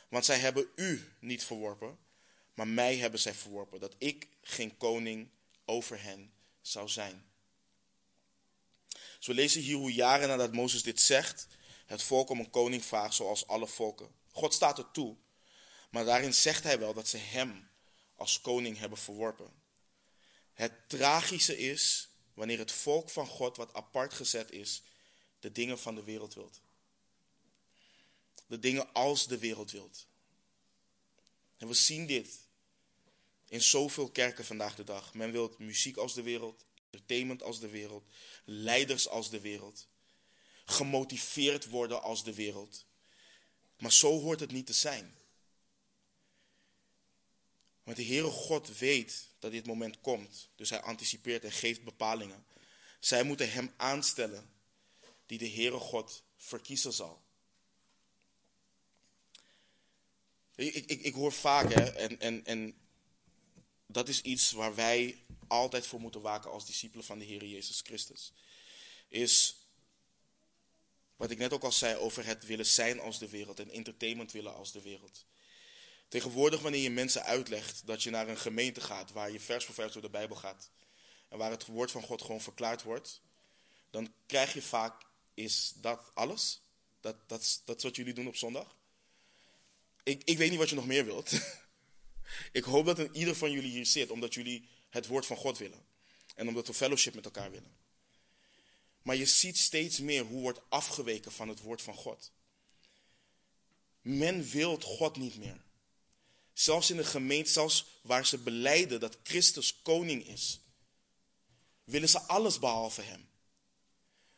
[0.08, 1.98] Want zij hebben u niet verworpen,
[2.54, 5.30] maar mij hebben zij verworpen, dat ik geen koning
[5.64, 7.24] over hen zou zijn.
[9.18, 11.46] Zo lezen hier hoe jaren nadat Mozes dit zegt,
[11.86, 14.10] het volk om een koning vraagt zoals alle volken.
[14.32, 15.16] God staat er toe,
[15.88, 17.70] maar daarin zegt hij wel dat ze hem
[18.16, 19.52] als koning hebben verworpen.
[20.52, 24.82] Het tragische is wanneer het volk van God, wat apart gezet is,
[25.40, 26.60] de dingen van de wereld wilt.
[28.46, 30.06] De dingen als de wereld wilt.
[31.56, 32.38] En we zien dit
[33.48, 35.14] in zoveel kerken vandaag de dag.
[35.14, 38.04] Men wil muziek als de wereld, entertainment als de wereld,
[38.44, 39.86] leiders als de wereld,
[40.64, 42.84] gemotiveerd worden als de wereld.
[43.78, 45.17] Maar zo hoort het niet te zijn.
[47.88, 52.44] Want de Heere God weet dat dit moment komt, dus hij anticipeert en geeft bepalingen.
[53.00, 54.50] Zij moeten hem aanstellen
[55.26, 57.22] die de Heere God verkiezen zal.
[60.54, 62.78] Ik, ik, ik hoor vaak, hè, en, en, en
[63.86, 67.80] dat is iets waar wij altijd voor moeten waken als discipelen van de Heer Jezus
[67.80, 68.32] Christus.
[69.08, 69.56] Is
[71.16, 74.32] wat ik net ook al zei over het willen zijn als de wereld en entertainment
[74.32, 75.26] willen als de wereld.
[76.08, 79.74] Tegenwoordig, wanneer je mensen uitlegt dat je naar een gemeente gaat waar je vers voor
[79.74, 80.70] vers door de Bijbel gaat
[81.28, 83.20] en waar het woord van God gewoon verklaard wordt,
[83.90, 85.02] dan krijg je vaak:
[85.34, 86.60] is dat alles?
[87.00, 88.76] Dat, dat, dat is wat jullie doen op zondag?
[90.02, 91.32] Ik, ik weet niet wat je nog meer wilt.
[92.52, 95.58] ik hoop dat een ieder van jullie hier zit omdat jullie het woord van God
[95.58, 95.86] willen.
[96.34, 97.76] En omdat we fellowship met elkaar willen.
[99.02, 102.32] Maar je ziet steeds meer hoe wordt afgeweken van het woord van God.
[104.00, 105.66] Men wil God niet meer.
[106.58, 110.60] Zelfs in de gemeente, zelfs waar ze beleiden dat Christus koning is,
[111.84, 113.28] willen ze alles behalve hem.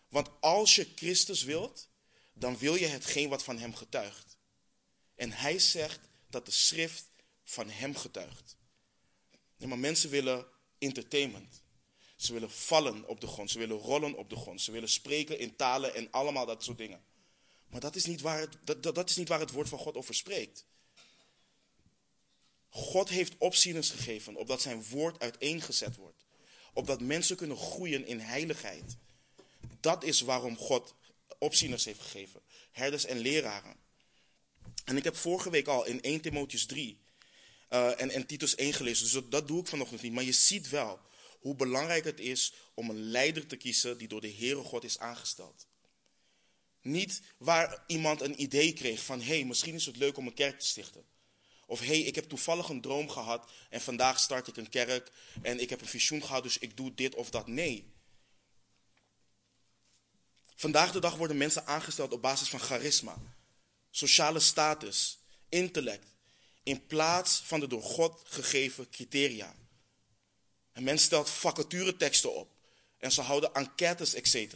[0.09, 1.88] Want als je Christus wilt,
[2.35, 4.37] dan wil je hetgeen wat van hem getuigt.
[5.14, 7.09] En hij zegt dat de schrift
[7.44, 8.56] van hem getuigt.
[9.56, 10.46] Nee, maar mensen willen
[10.78, 11.62] entertainment.
[12.16, 13.50] Ze willen vallen op de grond.
[13.50, 14.61] Ze willen rollen op de grond.
[14.61, 17.04] Ze willen spreken in talen en allemaal dat soort dingen.
[17.66, 19.78] Maar dat is niet waar het, dat, dat, dat is niet waar het woord van
[19.78, 20.68] God over spreekt.
[22.70, 26.24] God heeft opzieners gegeven opdat zijn woord uiteengezet wordt.
[26.72, 28.96] Opdat mensen kunnen groeien in heiligheid.
[29.80, 30.94] Dat is waarom God
[31.38, 32.42] opzieners heeft gegeven.
[32.72, 33.76] Herders en leraren.
[34.85, 37.00] En ik heb vorige week al in 1 Timotheus 3
[37.70, 39.04] uh, en, en Titus 1 gelezen.
[39.04, 40.12] Dus dat, dat doe ik vanochtend niet.
[40.12, 41.00] Maar je ziet wel
[41.40, 44.98] hoe belangrijk het is om een leider te kiezen die door de Heere God is
[44.98, 45.66] aangesteld.
[46.83, 50.35] Niet waar iemand een idee kreeg van, hé, hey, misschien is het leuk om een
[50.35, 51.04] kerk te stichten.
[51.70, 55.12] Of hé, hey, ik heb toevallig een droom gehad en vandaag start ik een kerk
[55.42, 57.46] en ik heb een visioen gehad, dus ik doe dit of dat.
[57.46, 57.92] Nee.
[60.54, 63.16] Vandaag de dag worden mensen aangesteld op basis van charisma,
[63.90, 66.06] sociale status, intellect,
[66.62, 69.54] in plaats van de door God gegeven criteria.
[70.72, 72.50] En men stelt vacatureteksten op
[72.98, 74.54] en ze houden enquêtes, etc.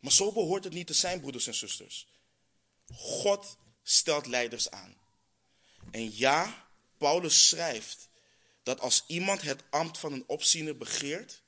[0.00, 2.06] Maar zo behoort het niet te zijn, broeders en zusters.
[2.92, 5.04] God stelt leiders aan.
[5.90, 8.08] En ja, Paulus schrijft
[8.62, 11.42] dat als iemand het ambt van een opziener begeert,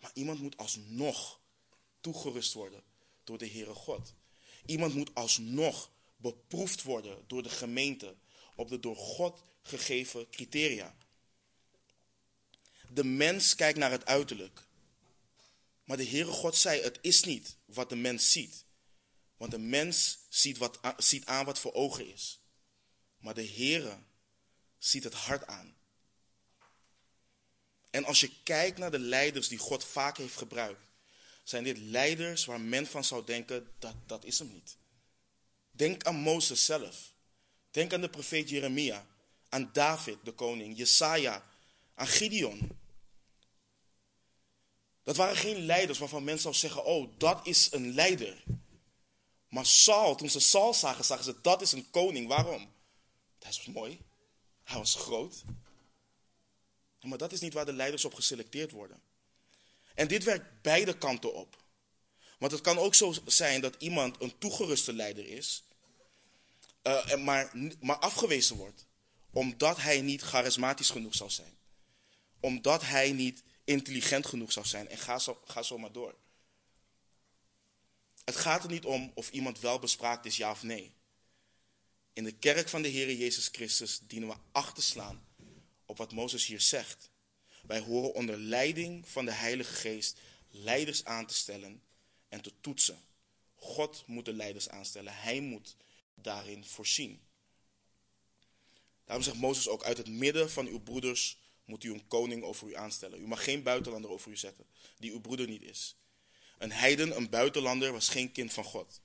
[0.00, 1.40] maar iemand moet alsnog
[2.00, 2.82] toegerust worden
[3.24, 4.14] door de Heere God.
[4.66, 8.16] Iemand moet alsnog beproefd worden door de gemeente
[8.54, 10.96] op de door God gegeven criteria.
[12.92, 14.66] De mens kijkt naar het uiterlijk.
[15.84, 18.64] Maar de Heere God zei, het is niet wat de mens ziet.
[19.36, 22.37] Want de mens ziet, wat, ziet aan wat voor ogen is.
[23.18, 23.98] Maar de Heere
[24.78, 25.76] ziet het hart aan.
[27.90, 30.80] En als je kijkt naar de leiders die God vaak heeft gebruikt,
[31.44, 34.76] zijn dit leiders waar men van zou denken, dat, dat is hem niet.
[35.70, 37.12] Denk aan Mozes zelf.
[37.70, 39.06] Denk aan de profeet Jeremia,
[39.48, 41.44] aan David, de koning, Jesaja,
[41.94, 42.78] aan Gideon.
[45.02, 48.42] Dat waren geen leiders waarvan mensen zouden zeggen, oh, dat is een leider.
[49.48, 52.28] Maar Saul, toen ze Saul zagen, zagen ze, dat is een koning.
[52.28, 52.72] Waarom?
[53.38, 54.00] Dat was mooi.
[54.64, 55.44] Hij was groot.
[57.00, 59.02] Maar dat is niet waar de leiders op geselecteerd worden.
[59.94, 61.64] En dit werkt beide kanten op.
[62.38, 65.64] Want het kan ook zo zijn dat iemand een toegeruste leider is,
[66.82, 68.86] uh, maar, maar afgewezen wordt.
[69.30, 71.58] Omdat hij niet charismatisch genoeg zou zijn.
[72.40, 74.88] Omdat hij niet intelligent genoeg zou zijn.
[74.88, 76.14] En ga zo, ga zo maar door.
[78.24, 80.92] Het gaat er niet om of iemand wel bespraakt is, ja of nee.
[82.18, 85.26] In de kerk van de Heer Jezus Christus dienen we acht te slaan
[85.86, 87.10] op wat Mozes hier zegt.
[87.66, 91.82] Wij horen onder leiding van de Heilige Geest leiders aan te stellen
[92.28, 93.00] en te toetsen.
[93.54, 95.14] God moet de leiders aanstellen.
[95.14, 95.76] Hij moet
[96.14, 97.20] daarin voorzien.
[99.04, 102.68] Daarom zegt Mozes ook, uit het midden van uw broeders moet u een koning over
[102.68, 103.20] u aanstellen.
[103.20, 104.66] U mag geen buitenlander over u zetten,
[104.96, 105.96] die uw broeder niet is.
[106.58, 109.00] Een heiden, een buitenlander, was geen kind van God.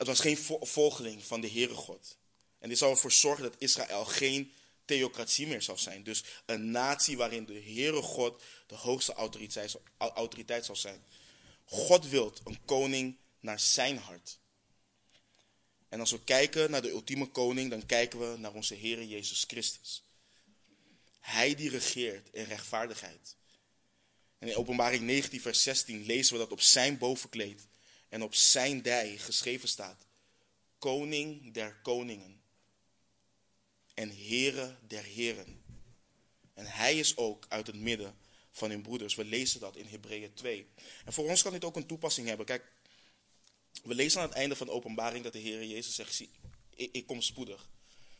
[0.00, 2.16] Het was geen volgeling van de Heere God.
[2.58, 4.52] En dit zou ervoor zorgen dat Israël geen
[4.84, 6.02] theocratie meer zou zijn.
[6.02, 11.04] Dus een natie waarin de Heere God de hoogste autoriteit, autoriteit zal zijn.
[11.64, 14.38] God wilt een koning naar zijn hart.
[15.88, 19.44] En als we kijken naar de ultieme koning, dan kijken we naar onze Heere Jezus
[19.46, 20.04] Christus.
[21.18, 23.36] Hij die regeert in rechtvaardigheid.
[24.38, 27.68] En in Openbaring 19, vers 16 lezen we dat op zijn bovenkleed
[28.10, 30.06] en op zijn dij geschreven staat:
[30.78, 32.42] Koning der koningen
[33.94, 35.62] en Heere der heren.
[36.54, 38.16] En hij is ook uit het midden
[38.50, 39.14] van hun broeders.
[39.14, 40.68] We lezen dat in Hebreeën 2.
[41.04, 42.46] En voor ons kan dit ook een toepassing hebben.
[42.46, 42.72] Kijk,
[43.82, 46.30] we lezen aan het einde van de openbaring dat de Heer Jezus zegt, ik,
[46.92, 47.68] ik kom spoedig.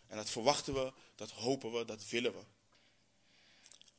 [0.07, 2.43] En dat verwachten we, dat hopen we, dat willen we.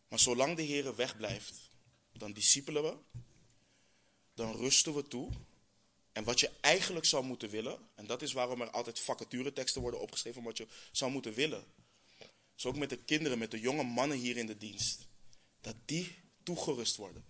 [0.07, 1.69] Maar zolang de Heer wegblijft,
[2.11, 3.19] dan discipelen we,
[4.33, 5.31] dan rusten we toe.
[6.11, 9.99] En wat je eigenlijk zou moeten willen, en dat is waarom er altijd vacatureteksten worden
[9.99, 11.65] opgeschreven, wat je zou moeten willen.
[12.55, 15.07] Zo ook met de kinderen, met de jonge mannen hier in de dienst.
[15.61, 17.25] Dat die toegerust worden.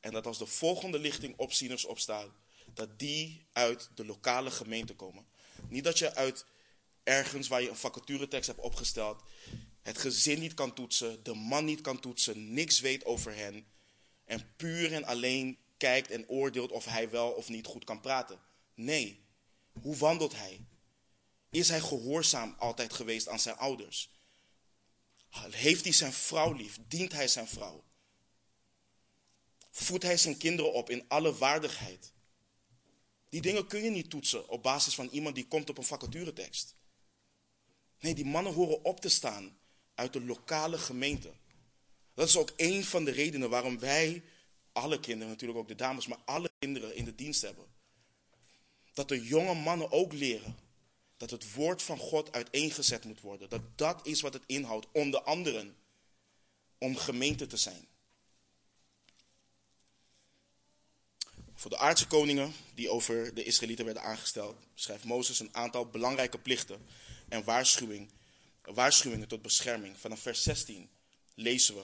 [0.00, 2.34] En dat als de volgende lichting opzieners opstaan,
[2.74, 5.26] dat die uit de lokale gemeente komen.
[5.68, 6.46] Niet dat je uit
[7.02, 9.22] ergens waar je een vacaturetekst hebt opgesteld,
[9.82, 13.66] het gezin niet kan toetsen, de man niet kan toetsen, niks weet over hen.
[14.24, 18.40] En puur en alleen kijkt en oordeelt of hij wel of niet goed kan praten.
[18.74, 19.24] Nee.
[19.80, 20.64] Hoe wandelt hij?
[21.50, 24.10] Is hij gehoorzaam altijd geweest aan zijn ouders?
[25.50, 26.78] Heeft hij zijn vrouw lief?
[26.88, 27.84] Dient hij zijn vrouw?
[29.70, 32.12] Voedt hij zijn kinderen op in alle waardigheid?
[33.28, 36.74] Die dingen kun je niet toetsen op basis van iemand die komt op een vacaturetekst.
[38.00, 39.58] Nee, die mannen horen op te staan
[39.94, 41.32] uit de lokale gemeente.
[42.14, 44.22] Dat is ook een van de redenen waarom wij,
[44.76, 47.64] alle kinderen, natuurlijk ook de dames, maar alle kinderen in de dienst hebben.
[48.92, 50.56] Dat de jonge mannen ook leren
[51.16, 53.48] dat het woord van God uiteengezet moet worden.
[53.48, 55.76] Dat dat is wat het inhoudt, onder anderen
[56.78, 57.86] om gemeente te zijn.
[61.54, 66.38] Voor de aardse koningen die over de Israëlieten werden aangesteld, schrijft Mozes een aantal belangrijke
[66.38, 66.86] plichten
[67.28, 68.10] en waarschuwing,
[68.62, 69.98] waarschuwingen tot bescherming.
[69.98, 70.90] Vanaf vers 16
[71.34, 71.82] lezen we.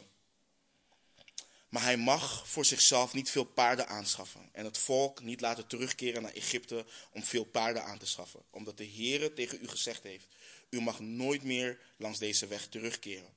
[1.73, 6.23] Maar hij mag voor zichzelf niet veel paarden aanschaffen en het volk niet laten terugkeren
[6.23, 10.27] naar Egypte om veel paarden aan te schaffen, omdat de Heere tegen u gezegd heeft,
[10.71, 13.35] u mag nooit meer langs deze weg terugkeren.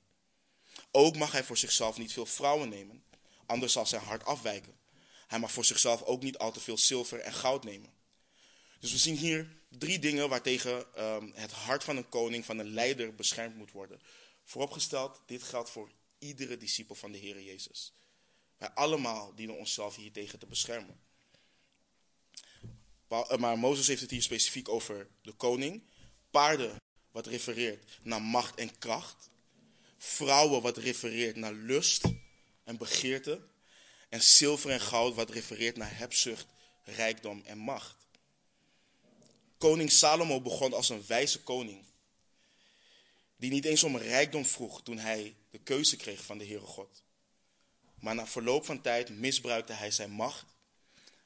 [0.90, 3.04] Ook mag hij voor zichzelf niet veel vrouwen nemen,
[3.46, 4.78] anders zal zijn hart afwijken.
[5.26, 7.90] Hij mag voor zichzelf ook niet al te veel zilver en goud nemen.
[8.80, 12.72] Dus we zien hier drie dingen waartegen um, het hart van een koning, van een
[12.72, 14.00] leider beschermd moet worden.
[14.44, 17.94] Vooropgesteld, dit geldt voor iedere discipel van de Heer Jezus.
[18.56, 21.00] Wij allemaal dienen onszelf hier tegen te beschermen.
[23.08, 25.82] Eh, maar Mozes heeft het hier specifiek over de koning.
[26.30, 26.76] Paarden,
[27.10, 29.30] wat refereert naar macht en kracht.
[29.98, 32.04] Vrouwen, wat refereert naar lust
[32.64, 33.40] en begeerte.
[34.08, 36.46] En zilver en goud, wat refereert naar hebzucht,
[36.84, 38.06] rijkdom en macht.
[39.58, 41.84] Koning Salomo begon als een wijze koning.
[43.36, 47.02] Die niet eens om rijkdom vroeg toen hij de keuze kreeg van de Heere God.
[48.00, 50.44] Maar na verloop van tijd misbruikte hij zijn macht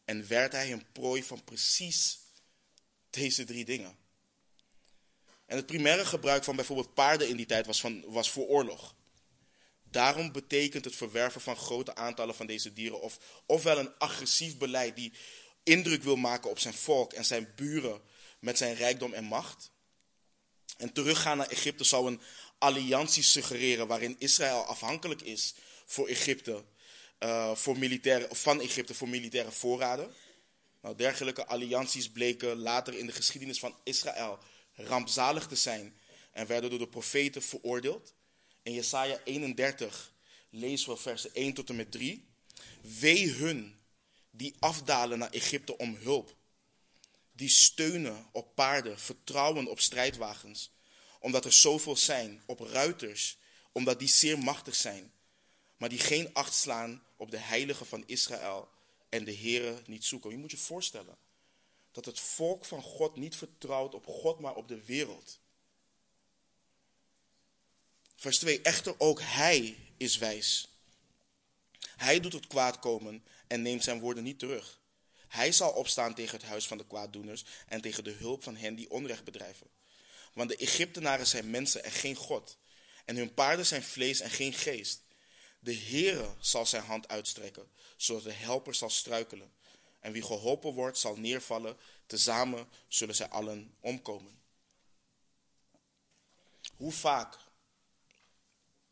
[0.04, 2.18] en werd hij een prooi van precies
[3.10, 3.98] deze drie dingen.
[5.46, 8.94] En het primaire gebruik van bijvoorbeeld paarden in die tijd was, van, was voor oorlog.
[9.82, 14.96] Daarom betekent het verwerven van grote aantallen van deze dieren of, ofwel een agressief beleid
[14.96, 15.12] die
[15.62, 18.02] indruk wil maken op zijn volk en zijn buren
[18.38, 19.70] met zijn rijkdom en macht.
[20.76, 22.20] En teruggaan naar Egypte zou een
[22.58, 25.54] alliantie suggereren waarin Israël afhankelijk is
[25.90, 26.64] voor Egypte,
[27.20, 30.14] uh, voor militaire, van Egypte voor militaire voorraden.
[30.82, 34.38] Nou, dergelijke allianties bleken later in de geschiedenis van Israël
[34.74, 35.96] rampzalig te zijn
[36.32, 38.14] en werden door de profeten veroordeeld
[38.62, 40.12] In Jesaja 31
[40.50, 42.28] lezen we versen 1 tot en met 3.
[42.98, 43.80] Wee hun
[44.30, 46.36] die afdalen naar Egypte om hulp.
[47.32, 50.70] Die steunen op paarden, vertrouwen op strijdwagens.
[51.20, 53.38] Omdat er zoveel zijn, op ruiters,
[53.72, 55.12] omdat die zeer machtig zijn.
[55.80, 58.68] Maar die geen acht slaan op de heilige van Israël
[59.08, 60.30] en de Here niet zoeken.
[60.30, 61.16] Je moet je voorstellen
[61.92, 65.38] dat het volk van God niet vertrouwt op God, maar op de wereld.
[68.16, 68.62] Vers 2.
[68.62, 70.68] Echter ook hij is wijs.
[71.96, 74.80] Hij doet het kwaad komen en neemt zijn woorden niet terug.
[75.28, 78.74] Hij zal opstaan tegen het huis van de kwaaddoeners en tegen de hulp van hen
[78.74, 79.66] die onrecht bedrijven.
[80.32, 82.58] Want de Egyptenaren zijn mensen en geen God.
[83.04, 85.08] En hun paarden zijn vlees en geen geest.
[85.62, 89.52] De Heere zal zijn hand uitstrekken, zodat de helper zal struikelen.
[90.00, 91.76] En wie geholpen wordt, zal neervallen.
[92.06, 94.40] Tezamen zullen zij allen omkomen.
[96.76, 97.38] Hoe vaak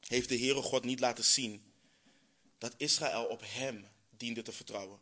[0.01, 1.73] heeft de Heere God niet laten zien
[2.59, 5.01] dat Israël op hem diende te vertrouwen?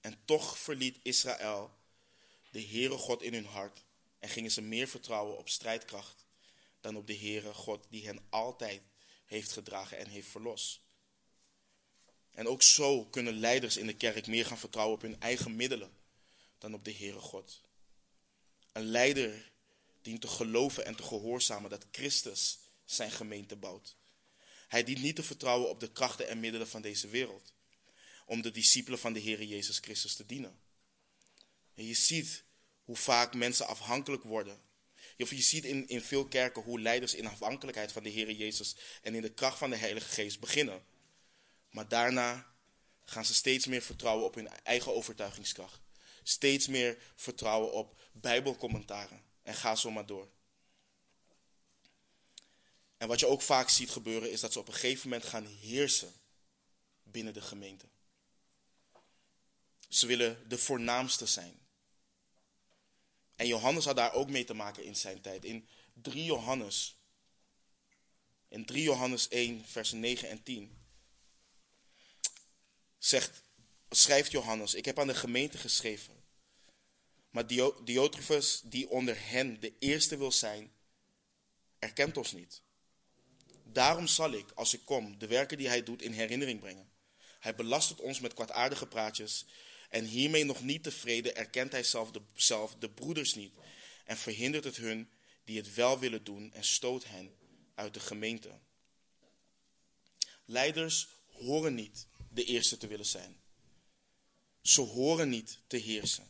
[0.00, 1.74] En toch verliet Israël
[2.50, 3.84] de Heere God in hun hart
[4.18, 6.24] en gingen ze meer vertrouwen op strijdkracht
[6.80, 8.82] dan op de Heere God die hen altijd
[9.26, 10.80] heeft gedragen en heeft verlost.
[12.32, 15.96] En ook zo kunnen leiders in de kerk meer gaan vertrouwen op hun eigen middelen
[16.58, 17.60] dan op de Heere God.
[18.72, 19.52] Een leider
[20.02, 23.96] dient te geloven en te gehoorzamen dat Christus zijn gemeente bouwt.
[24.68, 27.54] Hij dient niet te vertrouwen op de krachten en middelen van deze wereld,
[28.26, 30.60] om de discipelen van de Heere Jezus Christus te dienen.
[31.74, 32.44] En je ziet
[32.84, 34.60] hoe vaak mensen afhankelijk worden.
[35.16, 39.14] Je ziet in, in veel kerken hoe leiders in afhankelijkheid van de Heere Jezus en
[39.14, 40.84] in de kracht van de Heilige Geest beginnen.
[41.70, 42.54] Maar daarna
[43.04, 45.80] gaan ze steeds meer vertrouwen op hun eigen overtuigingskracht.
[46.22, 49.22] Steeds meer vertrouwen op bijbelcommentaren.
[49.42, 50.28] En ga zo maar door.
[52.96, 55.46] En wat je ook vaak ziet gebeuren is dat ze op een gegeven moment gaan
[55.46, 56.12] heersen
[57.02, 57.86] binnen de gemeente.
[59.88, 61.65] Ze willen de voornaamste zijn.
[63.36, 65.44] En Johannes had daar ook mee te maken in zijn tijd.
[65.44, 66.98] In 3 Johannes,
[68.48, 70.84] in 3 Johannes 1, vers 9 en 10
[72.98, 73.42] zegt,
[73.90, 76.24] schrijft Johannes, ik heb aan de gemeente geschreven.
[77.30, 77.46] Maar
[77.84, 80.72] Diotrephes, die onder hen de eerste wil zijn,
[81.78, 82.62] erkent ons niet.
[83.64, 86.90] Daarom zal ik, als ik kom, de werken die hij doet in herinnering brengen.
[87.38, 89.46] Hij belastert ons met kwaadaardige praatjes
[89.96, 93.54] en hiermee nog niet tevreden erkent hij zelf de, zelf de broeders niet
[94.04, 95.10] en verhindert het hun
[95.44, 97.34] die het wel willen doen en stoot hen
[97.74, 98.58] uit de gemeente.
[100.44, 103.36] Leiders horen niet de eerste te willen zijn.
[104.62, 106.26] Ze horen niet te heersen.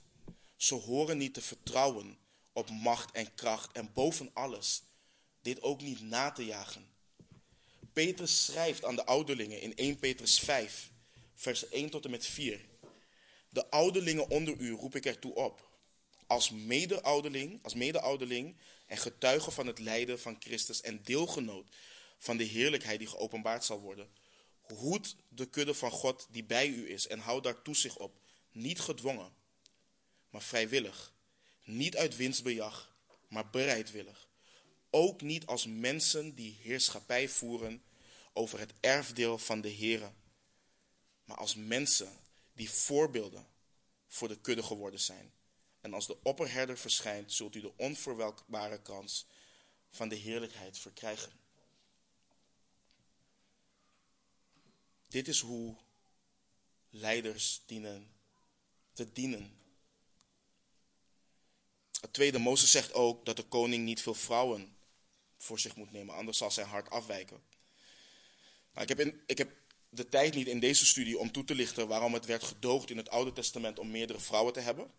[0.57, 2.19] Ze horen niet te vertrouwen
[2.53, 4.83] op macht en kracht en boven alles
[5.43, 6.89] dit ook niet na te jagen.
[7.93, 10.91] Petrus schrijft aan de ouderlingen in 1 Petrus 5,
[11.35, 12.75] vers 1 tot en met 4.
[13.57, 15.69] De ouderlingen onder u roep ik ertoe op.
[16.27, 21.69] Als mede-ouderling, als mede-ouderling en getuige van het lijden van Christus en deelgenoot
[22.19, 24.09] van de heerlijkheid die geopenbaard zal worden
[24.61, 28.21] Hoed de kudde van God die bij u is en houd daar toezicht op.
[28.53, 29.33] Niet gedwongen,
[30.31, 31.13] maar vrijwillig.
[31.65, 32.97] Niet uit winstbejag,
[33.29, 34.29] maar bereidwillig.
[34.91, 37.83] Ook niet als mensen die heerschappij voeren
[38.33, 40.13] over het erfdeel van de Here,
[41.25, 42.25] maar als mensen
[42.57, 43.47] die voorbeelden
[44.07, 45.33] voor de kudde geworden zijn.
[45.81, 49.27] En als de opperherder verschijnt, zult u de onverwelkbare kans
[49.91, 51.33] van de heerlijkheid verkrijgen.
[55.09, 55.77] Dit is hoe
[56.91, 58.13] leiders dienen
[58.93, 59.59] te dienen.
[62.01, 64.77] Het tweede, Mozes zegt ook dat de koning niet veel vrouwen
[65.37, 67.43] voor zich moet nemen, anders zal zijn hart afwijken.
[68.73, 69.66] Nou, ik, heb in, ik heb
[69.97, 72.97] de tijd niet in deze studie om toe te lichten waarom het werd gedoogd in
[72.97, 74.91] het Oude Testament om meerdere vrouwen te hebben.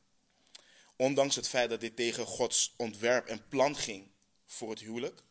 [0.95, 4.07] Ondanks het feit dat dit tegen Gods ontwerp en plan ging
[4.45, 5.23] voor het huwelijk.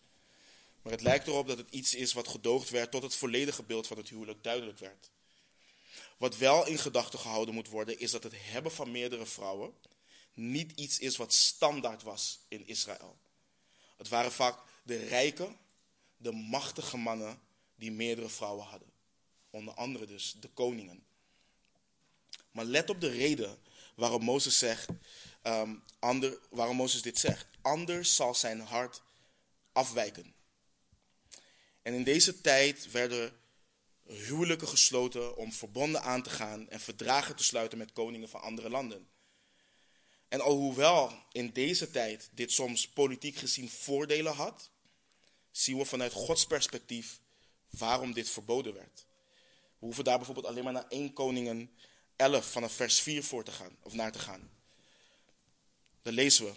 [0.83, 3.87] Maar het lijkt erop dat het iets is wat gedoogd werd tot het volledige beeld
[3.87, 5.11] van het huwelijk duidelijk werd.
[6.17, 9.75] Wat wel in gedachten gehouden moet worden, is dat het hebben van meerdere vrouwen
[10.35, 13.19] niet iets is wat standaard was in Israël.
[13.97, 15.57] Het waren vaak de rijke,
[16.17, 17.41] de machtige mannen
[17.75, 18.96] die meerdere vrouwen hadden.
[19.57, 21.07] Onder andere dus de koningen.
[22.51, 23.59] Maar let op de reden
[23.95, 24.89] waarom Mozes, zegt,
[25.43, 27.47] um, ander, waarom Mozes dit zegt.
[27.63, 29.03] Anders zal zijn hart
[29.73, 30.35] afwijken.
[31.83, 33.33] En in deze tijd werden
[34.07, 38.71] huwelijken gesloten om verbonden aan te gaan en verdragen te sluiten met koningen van andere
[38.71, 39.09] landen.
[40.29, 44.71] En alhoewel in deze tijd dit soms politiek gezien voordelen had,
[45.51, 47.21] zien we vanuit Gods perspectief
[47.71, 49.06] waarom dit verboden werd.
[49.87, 51.71] We hoeven daar bijvoorbeeld alleen maar naar 1 Koningen
[52.17, 54.51] 11 vanaf vers 4 voor te gaan, of naar te gaan.
[56.03, 56.53] Dan lezen we.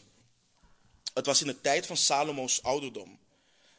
[1.13, 3.19] Het was in de tijd van Salomo's ouderdom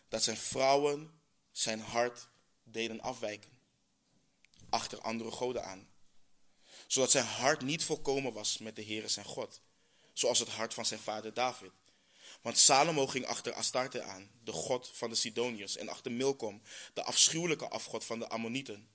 [0.08, 1.20] dat zijn vrouwen
[1.52, 2.28] zijn hart
[2.64, 3.50] deden afwijken,
[4.68, 5.88] achter andere goden aan.
[6.86, 9.60] Zodat zijn hart niet volkomen was met de Heere zijn God,
[10.12, 11.72] zoals het hart van zijn vader David.
[12.42, 16.62] Want Salomo ging achter Astarte aan, de god van de Sidoniërs, en achter Milkom,
[16.94, 18.88] de afschuwelijke afgod van de Ammonieten.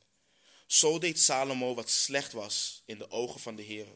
[0.65, 3.95] Zo deed Salomo wat slecht was in de ogen van de Heere.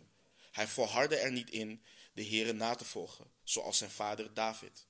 [0.52, 4.88] Hij volhardde er niet in de Heere na te volgen, zoals zijn vader David.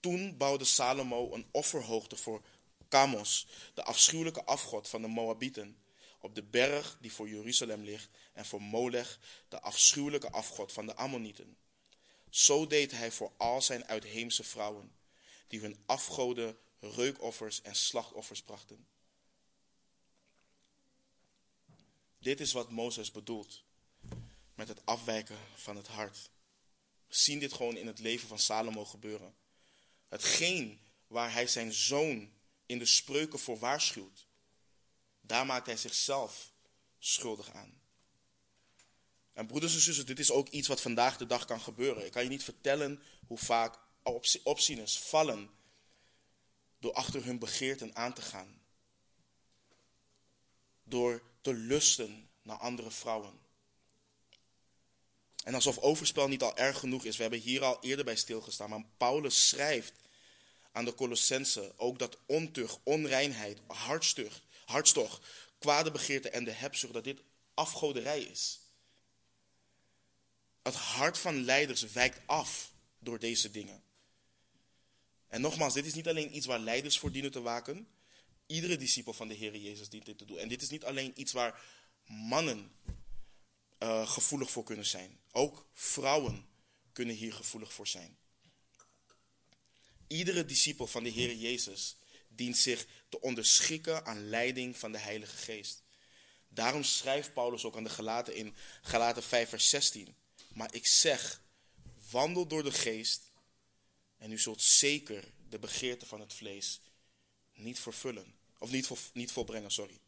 [0.00, 2.42] Toen bouwde Salomo een offerhoogte voor
[2.88, 5.78] Kamos, de afschuwelijke afgod van de Moabieten,
[6.20, 9.18] op de berg die voor Jeruzalem ligt, en voor Molech,
[9.48, 11.56] de afschuwelijke afgod van de Ammonieten.
[12.30, 14.92] Zo deed hij voor al zijn uitheemse vrouwen,
[15.46, 18.86] die hun afgoden reukoffers en slachtoffers brachten.
[22.24, 23.62] Dit is wat Mozes bedoelt
[24.54, 26.30] met het afwijken van het hart.
[27.08, 29.34] We zien dit gewoon in het leven van Salomo gebeuren.
[30.08, 32.32] Hetgeen waar hij zijn zoon
[32.66, 34.26] in de spreuken voor waarschuwt,
[35.20, 36.52] daar maakt hij zichzelf
[36.98, 37.80] schuldig aan.
[39.32, 42.06] En broeders en zussen, dit is ook iets wat vandaag de dag kan gebeuren.
[42.06, 43.78] Ik kan je niet vertellen hoe vaak
[44.42, 45.50] opzieners vallen
[46.78, 48.62] door achter hun begeerten aan te gaan.
[50.84, 53.38] Door te lusten naar andere vrouwen.
[55.44, 58.70] En alsof overspel niet al erg genoeg is, we hebben hier al eerder bij stilgestaan,
[58.70, 59.92] maar Paulus schrijft
[60.72, 65.26] aan de Colossense ook dat ontucht, onreinheid, hartstocht, hartstocht,
[65.58, 67.20] kwade begeerte en de hebzucht, dat dit
[67.54, 68.60] afgoderij is.
[70.62, 73.82] Het hart van leiders wijkt af door deze dingen.
[75.28, 77.88] En nogmaals, dit is niet alleen iets waar leiders voor dienen te waken.
[78.46, 80.38] Iedere discipel van de Heer Jezus dient dit te doen.
[80.38, 81.62] En dit is niet alleen iets waar
[82.06, 82.72] mannen
[83.78, 85.20] uh, gevoelig voor kunnen zijn.
[85.30, 86.46] Ook vrouwen
[86.92, 88.18] kunnen hier gevoelig voor zijn.
[90.06, 91.96] Iedere discipel van de Heer Jezus
[92.28, 95.82] dient zich te onderschikken aan leiding van de Heilige Geest.
[96.48, 100.14] Daarom schrijft Paulus ook aan de Galaten in Galaten 5 vers 16.
[100.54, 101.42] Maar ik zeg,
[102.10, 103.30] wandel door de geest
[104.18, 106.80] en u zult zeker de begeerte van het vlees
[107.54, 108.34] niet vervullen.
[108.58, 109.98] Of niet, niet volbrengen, sorry.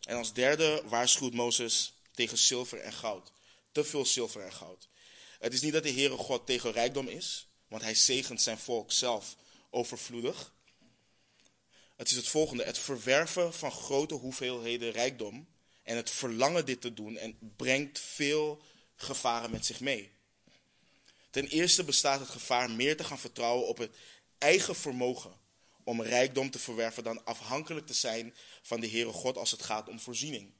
[0.00, 3.32] En als derde waarschuwt Mozes tegen zilver en goud.
[3.72, 4.88] Te veel zilver en goud.
[5.38, 8.92] Het is niet dat de Heere God tegen rijkdom is, want hij zegent zijn volk
[8.92, 9.36] zelf
[9.70, 10.52] overvloedig.
[11.96, 15.48] Het is het volgende: het verwerven van grote hoeveelheden rijkdom
[15.82, 18.62] en het verlangen dit te doen en brengt veel
[18.96, 20.10] gevaren met zich mee.
[21.30, 23.96] Ten eerste bestaat het gevaar meer te gaan vertrouwen op het
[24.38, 25.32] eigen vermogen
[25.88, 29.88] om rijkdom te verwerven dan afhankelijk te zijn van de Heere God als het gaat
[29.88, 30.52] om voorziening.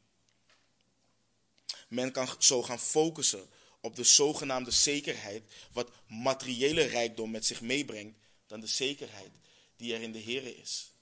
[1.89, 3.49] Men kan zo gaan focussen
[3.81, 9.31] op de zogenaamde zekerheid, wat materiële rijkdom met zich meebrengt, dan de zekerheid
[9.77, 10.93] die er in de Heere is.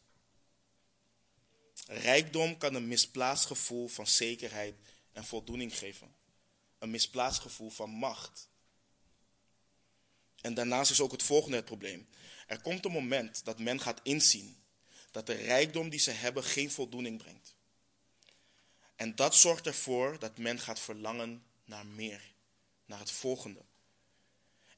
[1.86, 4.74] Rijkdom kan een misplaatst gevoel van zekerheid
[5.12, 6.14] en voldoening geven.
[6.78, 8.48] Een misplaatst gevoel van macht.
[10.40, 12.08] En daarnaast is ook het volgende het probleem.
[12.46, 14.56] Er komt een moment dat men gaat inzien
[15.10, 17.54] dat de rijkdom die ze hebben geen voldoening brengt.
[18.96, 22.32] En dat zorgt ervoor dat men gaat verlangen naar meer,
[22.84, 23.60] naar het volgende.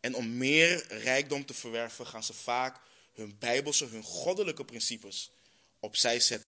[0.01, 2.81] En om meer rijkdom te verwerven gaan ze vaak
[3.15, 5.31] hun bijbelse, hun goddelijke principes
[5.81, 6.51] opzij zetten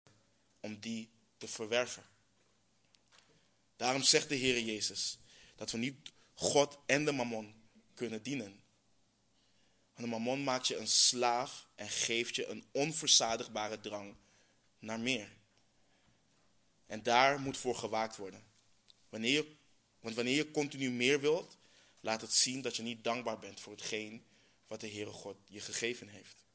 [0.59, 2.03] om die te verwerven.
[3.76, 5.18] Daarom zegt de Heer Jezus
[5.55, 5.95] dat we niet
[6.34, 7.53] God en de mammon
[7.93, 8.63] kunnen dienen.
[9.96, 14.16] Want de mammon maakt je een slaaf en geeft je een onverzadigbare drang
[14.80, 15.30] naar meer.
[16.86, 18.43] En daar moet voor gewaakt worden.
[19.10, 19.56] Wanneer je,
[20.00, 21.58] want wanneer je continu meer wilt,
[22.00, 24.26] laat het zien dat je niet dankbaar bent voor hetgeen
[24.68, 26.46] wat de Heere God je gegeven heeft.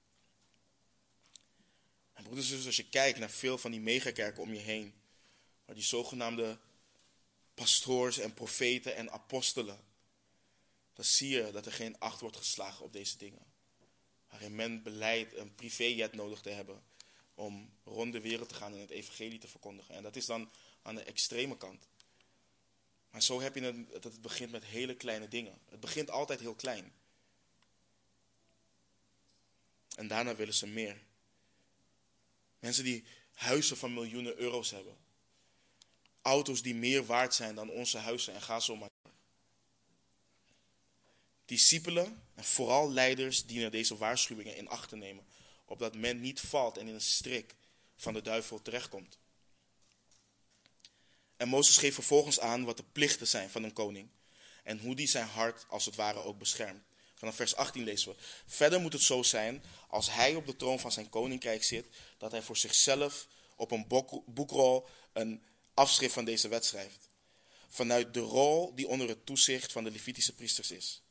[2.12, 4.94] En broeders en als je kijkt naar veel van die megakerken om je heen,
[5.64, 6.58] waar die zogenaamde
[7.54, 9.80] pastoors en profeten en apostelen,
[11.00, 13.52] dan zie je dat er geen acht wordt geslagen op deze dingen.
[14.30, 16.82] Waarin men beleidt een privéjet nodig te hebben
[17.34, 19.94] om rond de wereld te gaan en het evangelie te verkondigen.
[19.94, 20.50] En dat is dan
[20.82, 21.88] aan de extreme kant.
[23.10, 25.58] Maar zo heb je het, dat het begint met hele kleine dingen.
[25.68, 26.92] Het begint altijd heel klein.
[29.96, 31.02] En daarna willen ze meer.
[32.58, 34.96] Mensen die huizen van miljoenen euro's hebben.
[36.22, 38.88] Auto's die meer waard zijn dan onze huizen en ga zo maar.
[41.50, 45.26] Discipelen en vooral leiders dienen deze waarschuwingen in acht te nemen,
[45.64, 47.54] opdat men niet valt en in een strik
[47.96, 49.18] van de duivel terechtkomt.
[51.36, 54.08] En Mozes geeft vervolgens aan wat de plichten zijn van een koning
[54.64, 56.84] en hoe die zijn hart als het ware ook beschermt.
[57.14, 58.18] Vanaf vers 18 lezen we.
[58.46, 61.86] Verder moet het zo zijn, als hij op de troon van zijn koninkrijk zit,
[62.18, 63.26] dat hij voor zichzelf
[63.56, 63.86] op een
[64.26, 65.42] boekrol een
[65.74, 67.08] afschrift van deze wet schrijft.
[67.68, 71.02] Vanuit de rol die onder het toezicht van de Levitische priesters is.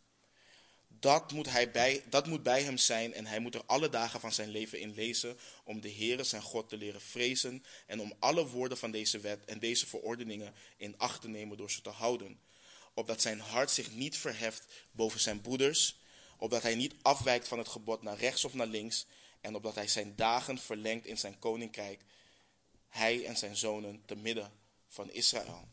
[1.00, 4.20] Dat moet, hij bij, dat moet bij hem zijn en hij moet er alle dagen
[4.20, 8.14] van zijn leven in lezen om de Heere zijn God te leren vrezen en om
[8.20, 11.90] alle woorden van deze wet en deze verordeningen in acht te nemen door ze te
[11.90, 12.40] houden.
[12.94, 16.00] Opdat zijn hart zich niet verheft boven zijn broeders,
[16.38, 19.06] opdat hij niet afwijkt van het gebod naar rechts of naar links
[19.42, 22.02] en opdat hij zijn dagen verlengt in zijn koninkrijk,
[22.88, 24.52] hij en zijn zonen te midden
[24.88, 25.68] van Israël.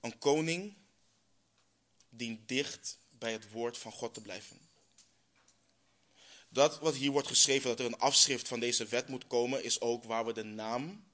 [0.00, 0.74] Een koning
[2.08, 4.58] dient dicht bij het woord van God te blijven.
[6.48, 9.80] Dat wat hier wordt geschreven, dat er een afschrift van deze wet moet komen, is
[9.80, 11.04] ook waar we de naam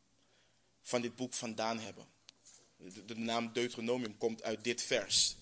[0.83, 2.07] van dit boek vandaan hebben.
[3.07, 5.37] De, naam Deuteronomium komt uit dit vers.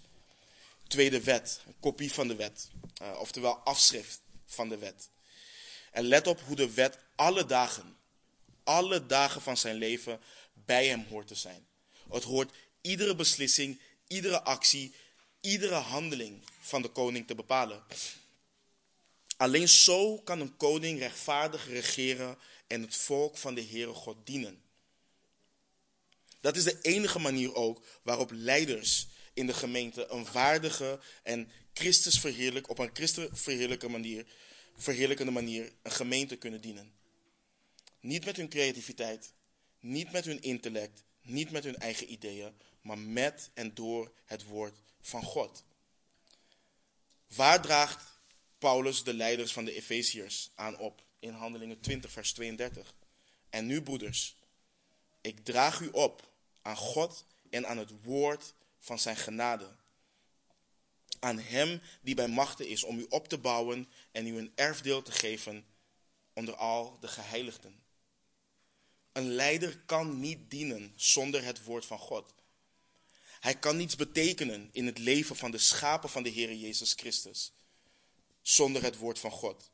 [0.86, 2.68] Tweede wet, een kopie van de wet,
[3.02, 5.08] uh, oftewel afschrift van de wet.
[5.92, 7.96] En let op hoe de wet alle dagen,
[8.64, 10.20] alle dagen van zijn leven
[10.52, 11.66] bij hem hoort te zijn.
[12.10, 14.94] Het hoort iedere beslissing, iedere actie,
[15.40, 17.84] iedere handeling van de koning te bepalen.
[19.36, 24.62] Alleen zo kan een koning rechtvaardig regeren en het volk van de Heere God dienen.
[26.40, 32.20] Dat is de enige manier ook waarop leiders in de gemeente een waardige en Christus
[32.20, 33.46] verheerlijk, op een Christus
[33.88, 34.26] manier,
[34.76, 36.92] verheerlijkende manier een gemeente kunnen dienen.
[38.00, 39.32] Niet met hun creativiteit,
[39.80, 44.78] niet met hun intellect, niet met hun eigen ideeën, maar met en door het woord
[45.00, 45.64] van God.
[47.34, 48.20] Waar draagt
[48.58, 51.02] Paulus de leiders van de Efeziërs aan op?
[51.18, 52.94] In Handelingen 20, vers 32.
[53.50, 54.36] En nu, broeders,
[55.20, 59.76] ik draag u op aan God en aan het woord van zijn genade.
[61.18, 65.02] Aan hem die bij machten is om u op te bouwen en u een erfdeel
[65.02, 65.66] te geven
[66.32, 67.82] onder al de geheiligden.
[69.12, 72.34] Een leider kan niet dienen zonder het woord van God.
[73.40, 77.52] Hij kan niets betekenen in het leven van de schapen van de Heer Jezus Christus
[78.42, 79.70] zonder het woord van God.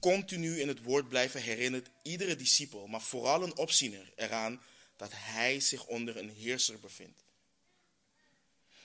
[0.00, 4.62] Continu in het woord blijven herinnert iedere discipel, maar vooral een opziener eraan
[4.96, 7.24] dat hij zich onder een heerser bevindt.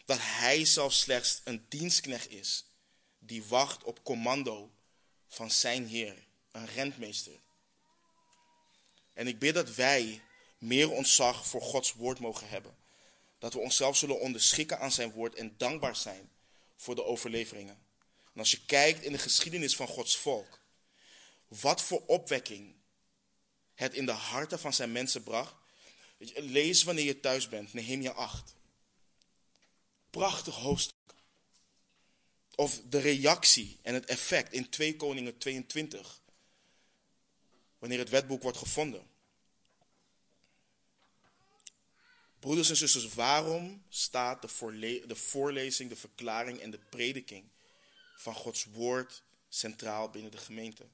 [0.06, 2.66] Dat hij zelf slechts een dienstknecht is
[3.20, 4.72] die wacht op commando
[5.28, 7.40] van zijn Heer, een rentmeester.
[9.14, 10.22] En ik bid dat wij
[10.58, 12.76] meer ontzag voor Gods woord mogen hebben.
[13.42, 16.30] Dat we onszelf zullen onderschikken aan zijn woord en dankbaar zijn
[16.76, 17.78] voor de overleveringen.
[18.34, 20.60] En als je kijkt in de geschiedenis van Gods volk,
[21.48, 22.76] wat voor opwekking
[23.74, 25.56] het in de harten van zijn mensen bracht.
[26.36, 28.56] lees wanneer je thuis bent, Nehemia 8.
[30.10, 30.96] Prachtig hoofdstuk.
[32.56, 36.22] Of de reactie en het effect in 2 Koningen 22.
[37.80, 39.11] Wanneer het wetboek wordt gevonden.
[42.42, 47.50] Broeders en zusters, waarom staat de, de voorlezing, de verklaring en de prediking
[48.16, 50.88] van Gods woord centraal binnen de gemeente?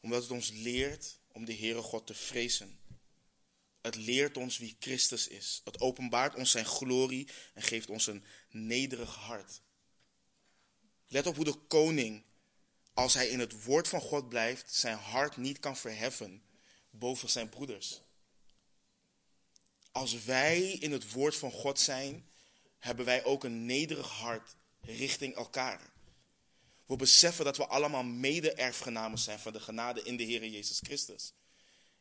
[0.00, 2.78] Omdat het ons leert om de Heere God te vrezen.
[3.80, 5.60] Het leert ons wie Christus is.
[5.64, 9.60] Het openbaart ons zijn glorie en geeft ons een nederig hart.
[11.08, 12.22] Let op hoe de koning,
[12.94, 16.42] als hij in het woord van God blijft, zijn hart niet kan verheffen
[16.90, 18.00] boven zijn broeders.
[19.96, 22.26] Als wij in het woord van God zijn,
[22.78, 25.92] hebben wij ook een nederig hart richting elkaar.
[26.86, 31.32] We beseffen dat we allemaal mede-erfgenamen zijn van de genade in de Heer Jezus Christus.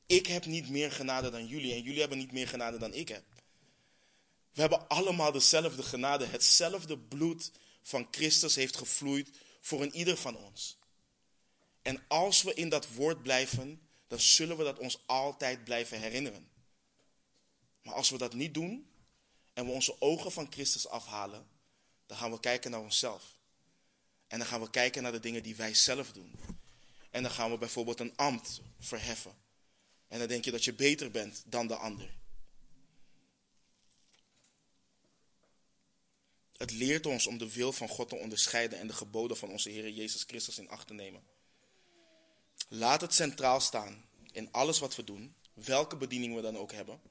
[0.05, 3.07] Ik heb niet meer genade dan jullie en jullie hebben niet meer genade dan ik
[3.07, 3.23] heb.
[4.53, 6.25] We hebben allemaal dezelfde genade.
[6.25, 9.29] Hetzelfde bloed van Christus heeft gevloeid
[9.61, 10.77] voor een ieder van ons.
[11.81, 16.53] En als we in dat woord blijven, dan zullen we dat ons altijd blijven herinneren.
[17.85, 18.89] Maar als we dat niet doen
[19.53, 21.47] en we onze ogen van Christus afhalen,
[22.05, 23.37] dan gaan we kijken naar onszelf.
[24.27, 26.35] En dan gaan we kijken naar de dingen die wij zelf doen.
[27.11, 29.35] En dan gaan we bijvoorbeeld een ambt verheffen.
[30.07, 32.15] En dan denk je dat je beter bent dan de ander.
[36.57, 39.69] Het leert ons om de wil van God te onderscheiden en de geboden van onze
[39.69, 41.23] Heer Jezus Christus in acht te nemen.
[42.67, 47.01] Laat het centraal staan in alles wat we doen, welke bediening we dan ook hebben,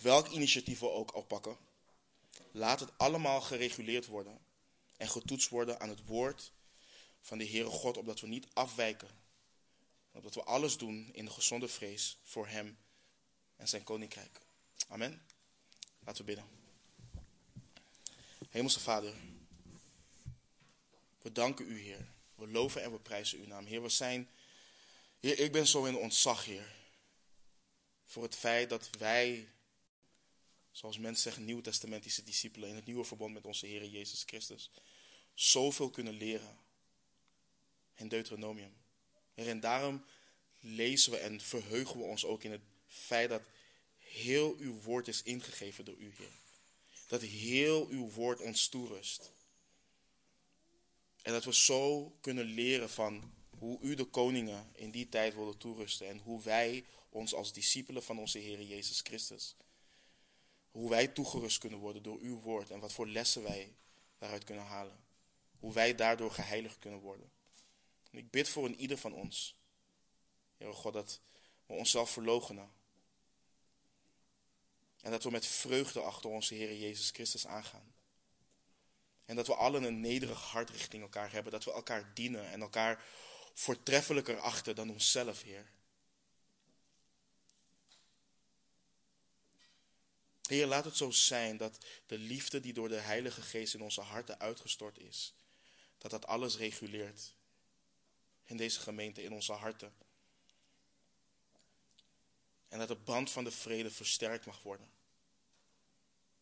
[0.00, 1.56] welk initiatief we ook oppakken.
[2.50, 4.38] Laat het allemaal gereguleerd worden
[4.96, 6.52] en getoetst worden aan het woord
[7.20, 9.08] van de Heere God, opdat we niet afwijken.
[10.12, 12.78] Opdat we alles doen in de gezonde vrees voor Hem
[13.56, 14.40] en zijn koninkrijk.
[14.88, 15.22] Amen.
[16.04, 16.58] Laten we bidden.
[18.50, 19.14] Hemelse Vader,
[21.22, 22.08] we danken U, Heer.
[22.34, 23.66] We loven en we prijzen Uw naam.
[23.66, 24.28] Heer, we zijn,
[25.20, 26.74] Heer, ik ben zo in ontzag, Heer.
[28.04, 29.48] Voor het feit dat wij,
[30.80, 34.70] zoals mensen zeggen, nieuwtestamentische discipelen in het nieuwe verbond met onze Heer Jezus Christus,
[35.34, 36.58] zoveel kunnen leren
[37.94, 38.72] in Deuteronomium.
[39.34, 40.04] En daarom
[40.60, 43.42] lezen we en verheugen we ons ook in het feit dat
[43.98, 46.32] heel uw woord is ingegeven door u, Heer.
[47.06, 49.32] Dat heel uw woord ons toerust.
[51.22, 55.56] En dat we zo kunnen leren van hoe u de koningen in die tijd wilde
[55.56, 56.08] toerusten.
[56.08, 59.54] En hoe wij ons als discipelen van onze Heer Jezus Christus.
[60.70, 62.70] Hoe wij toegerust kunnen worden door uw woord.
[62.70, 63.74] En wat voor lessen wij
[64.18, 65.04] daaruit kunnen halen.
[65.58, 67.30] Hoe wij daardoor geheiligd kunnen worden.
[68.10, 69.56] En ik bid voor een ieder van ons.
[70.56, 71.20] Heer God, dat
[71.66, 72.70] we onszelf verloochenen.
[75.00, 77.94] En dat we met vreugde achter onze Heer Jezus Christus aangaan.
[79.24, 81.52] En dat we allen een nederig hart richting elkaar hebben.
[81.52, 83.04] Dat we elkaar dienen en elkaar
[83.54, 85.70] voortreffelijker achten dan onszelf, Heer.
[90.54, 94.00] Heer, laat het zo zijn dat de liefde die door de Heilige Geest in onze
[94.00, 95.34] harten uitgestort is,
[95.98, 97.34] dat dat alles reguleert
[98.44, 99.94] in deze gemeente, in onze harten.
[102.68, 104.90] En dat de band van de vrede versterkt mag worden.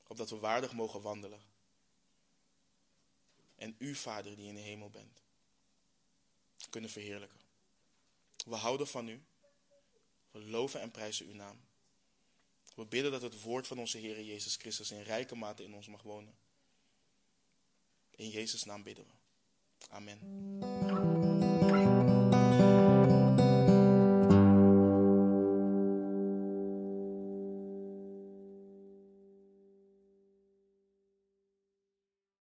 [0.06, 1.40] Opdat we waardig mogen wandelen.
[3.56, 5.22] En u, Vader, die in de hemel bent,
[6.70, 7.40] kunnen verheerlijken.
[8.44, 9.22] We houden van u.
[10.30, 11.67] We loven en prijzen uw naam.
[12.79, 15.87] We bidden dat het woord van onze Heer Jezus Christus in rijke mate in ons
[15.87, 16.35] mag wonen.
[18.16, 19.12] In Jezus' naam bidden we.
[19.89, 21.17] Amen.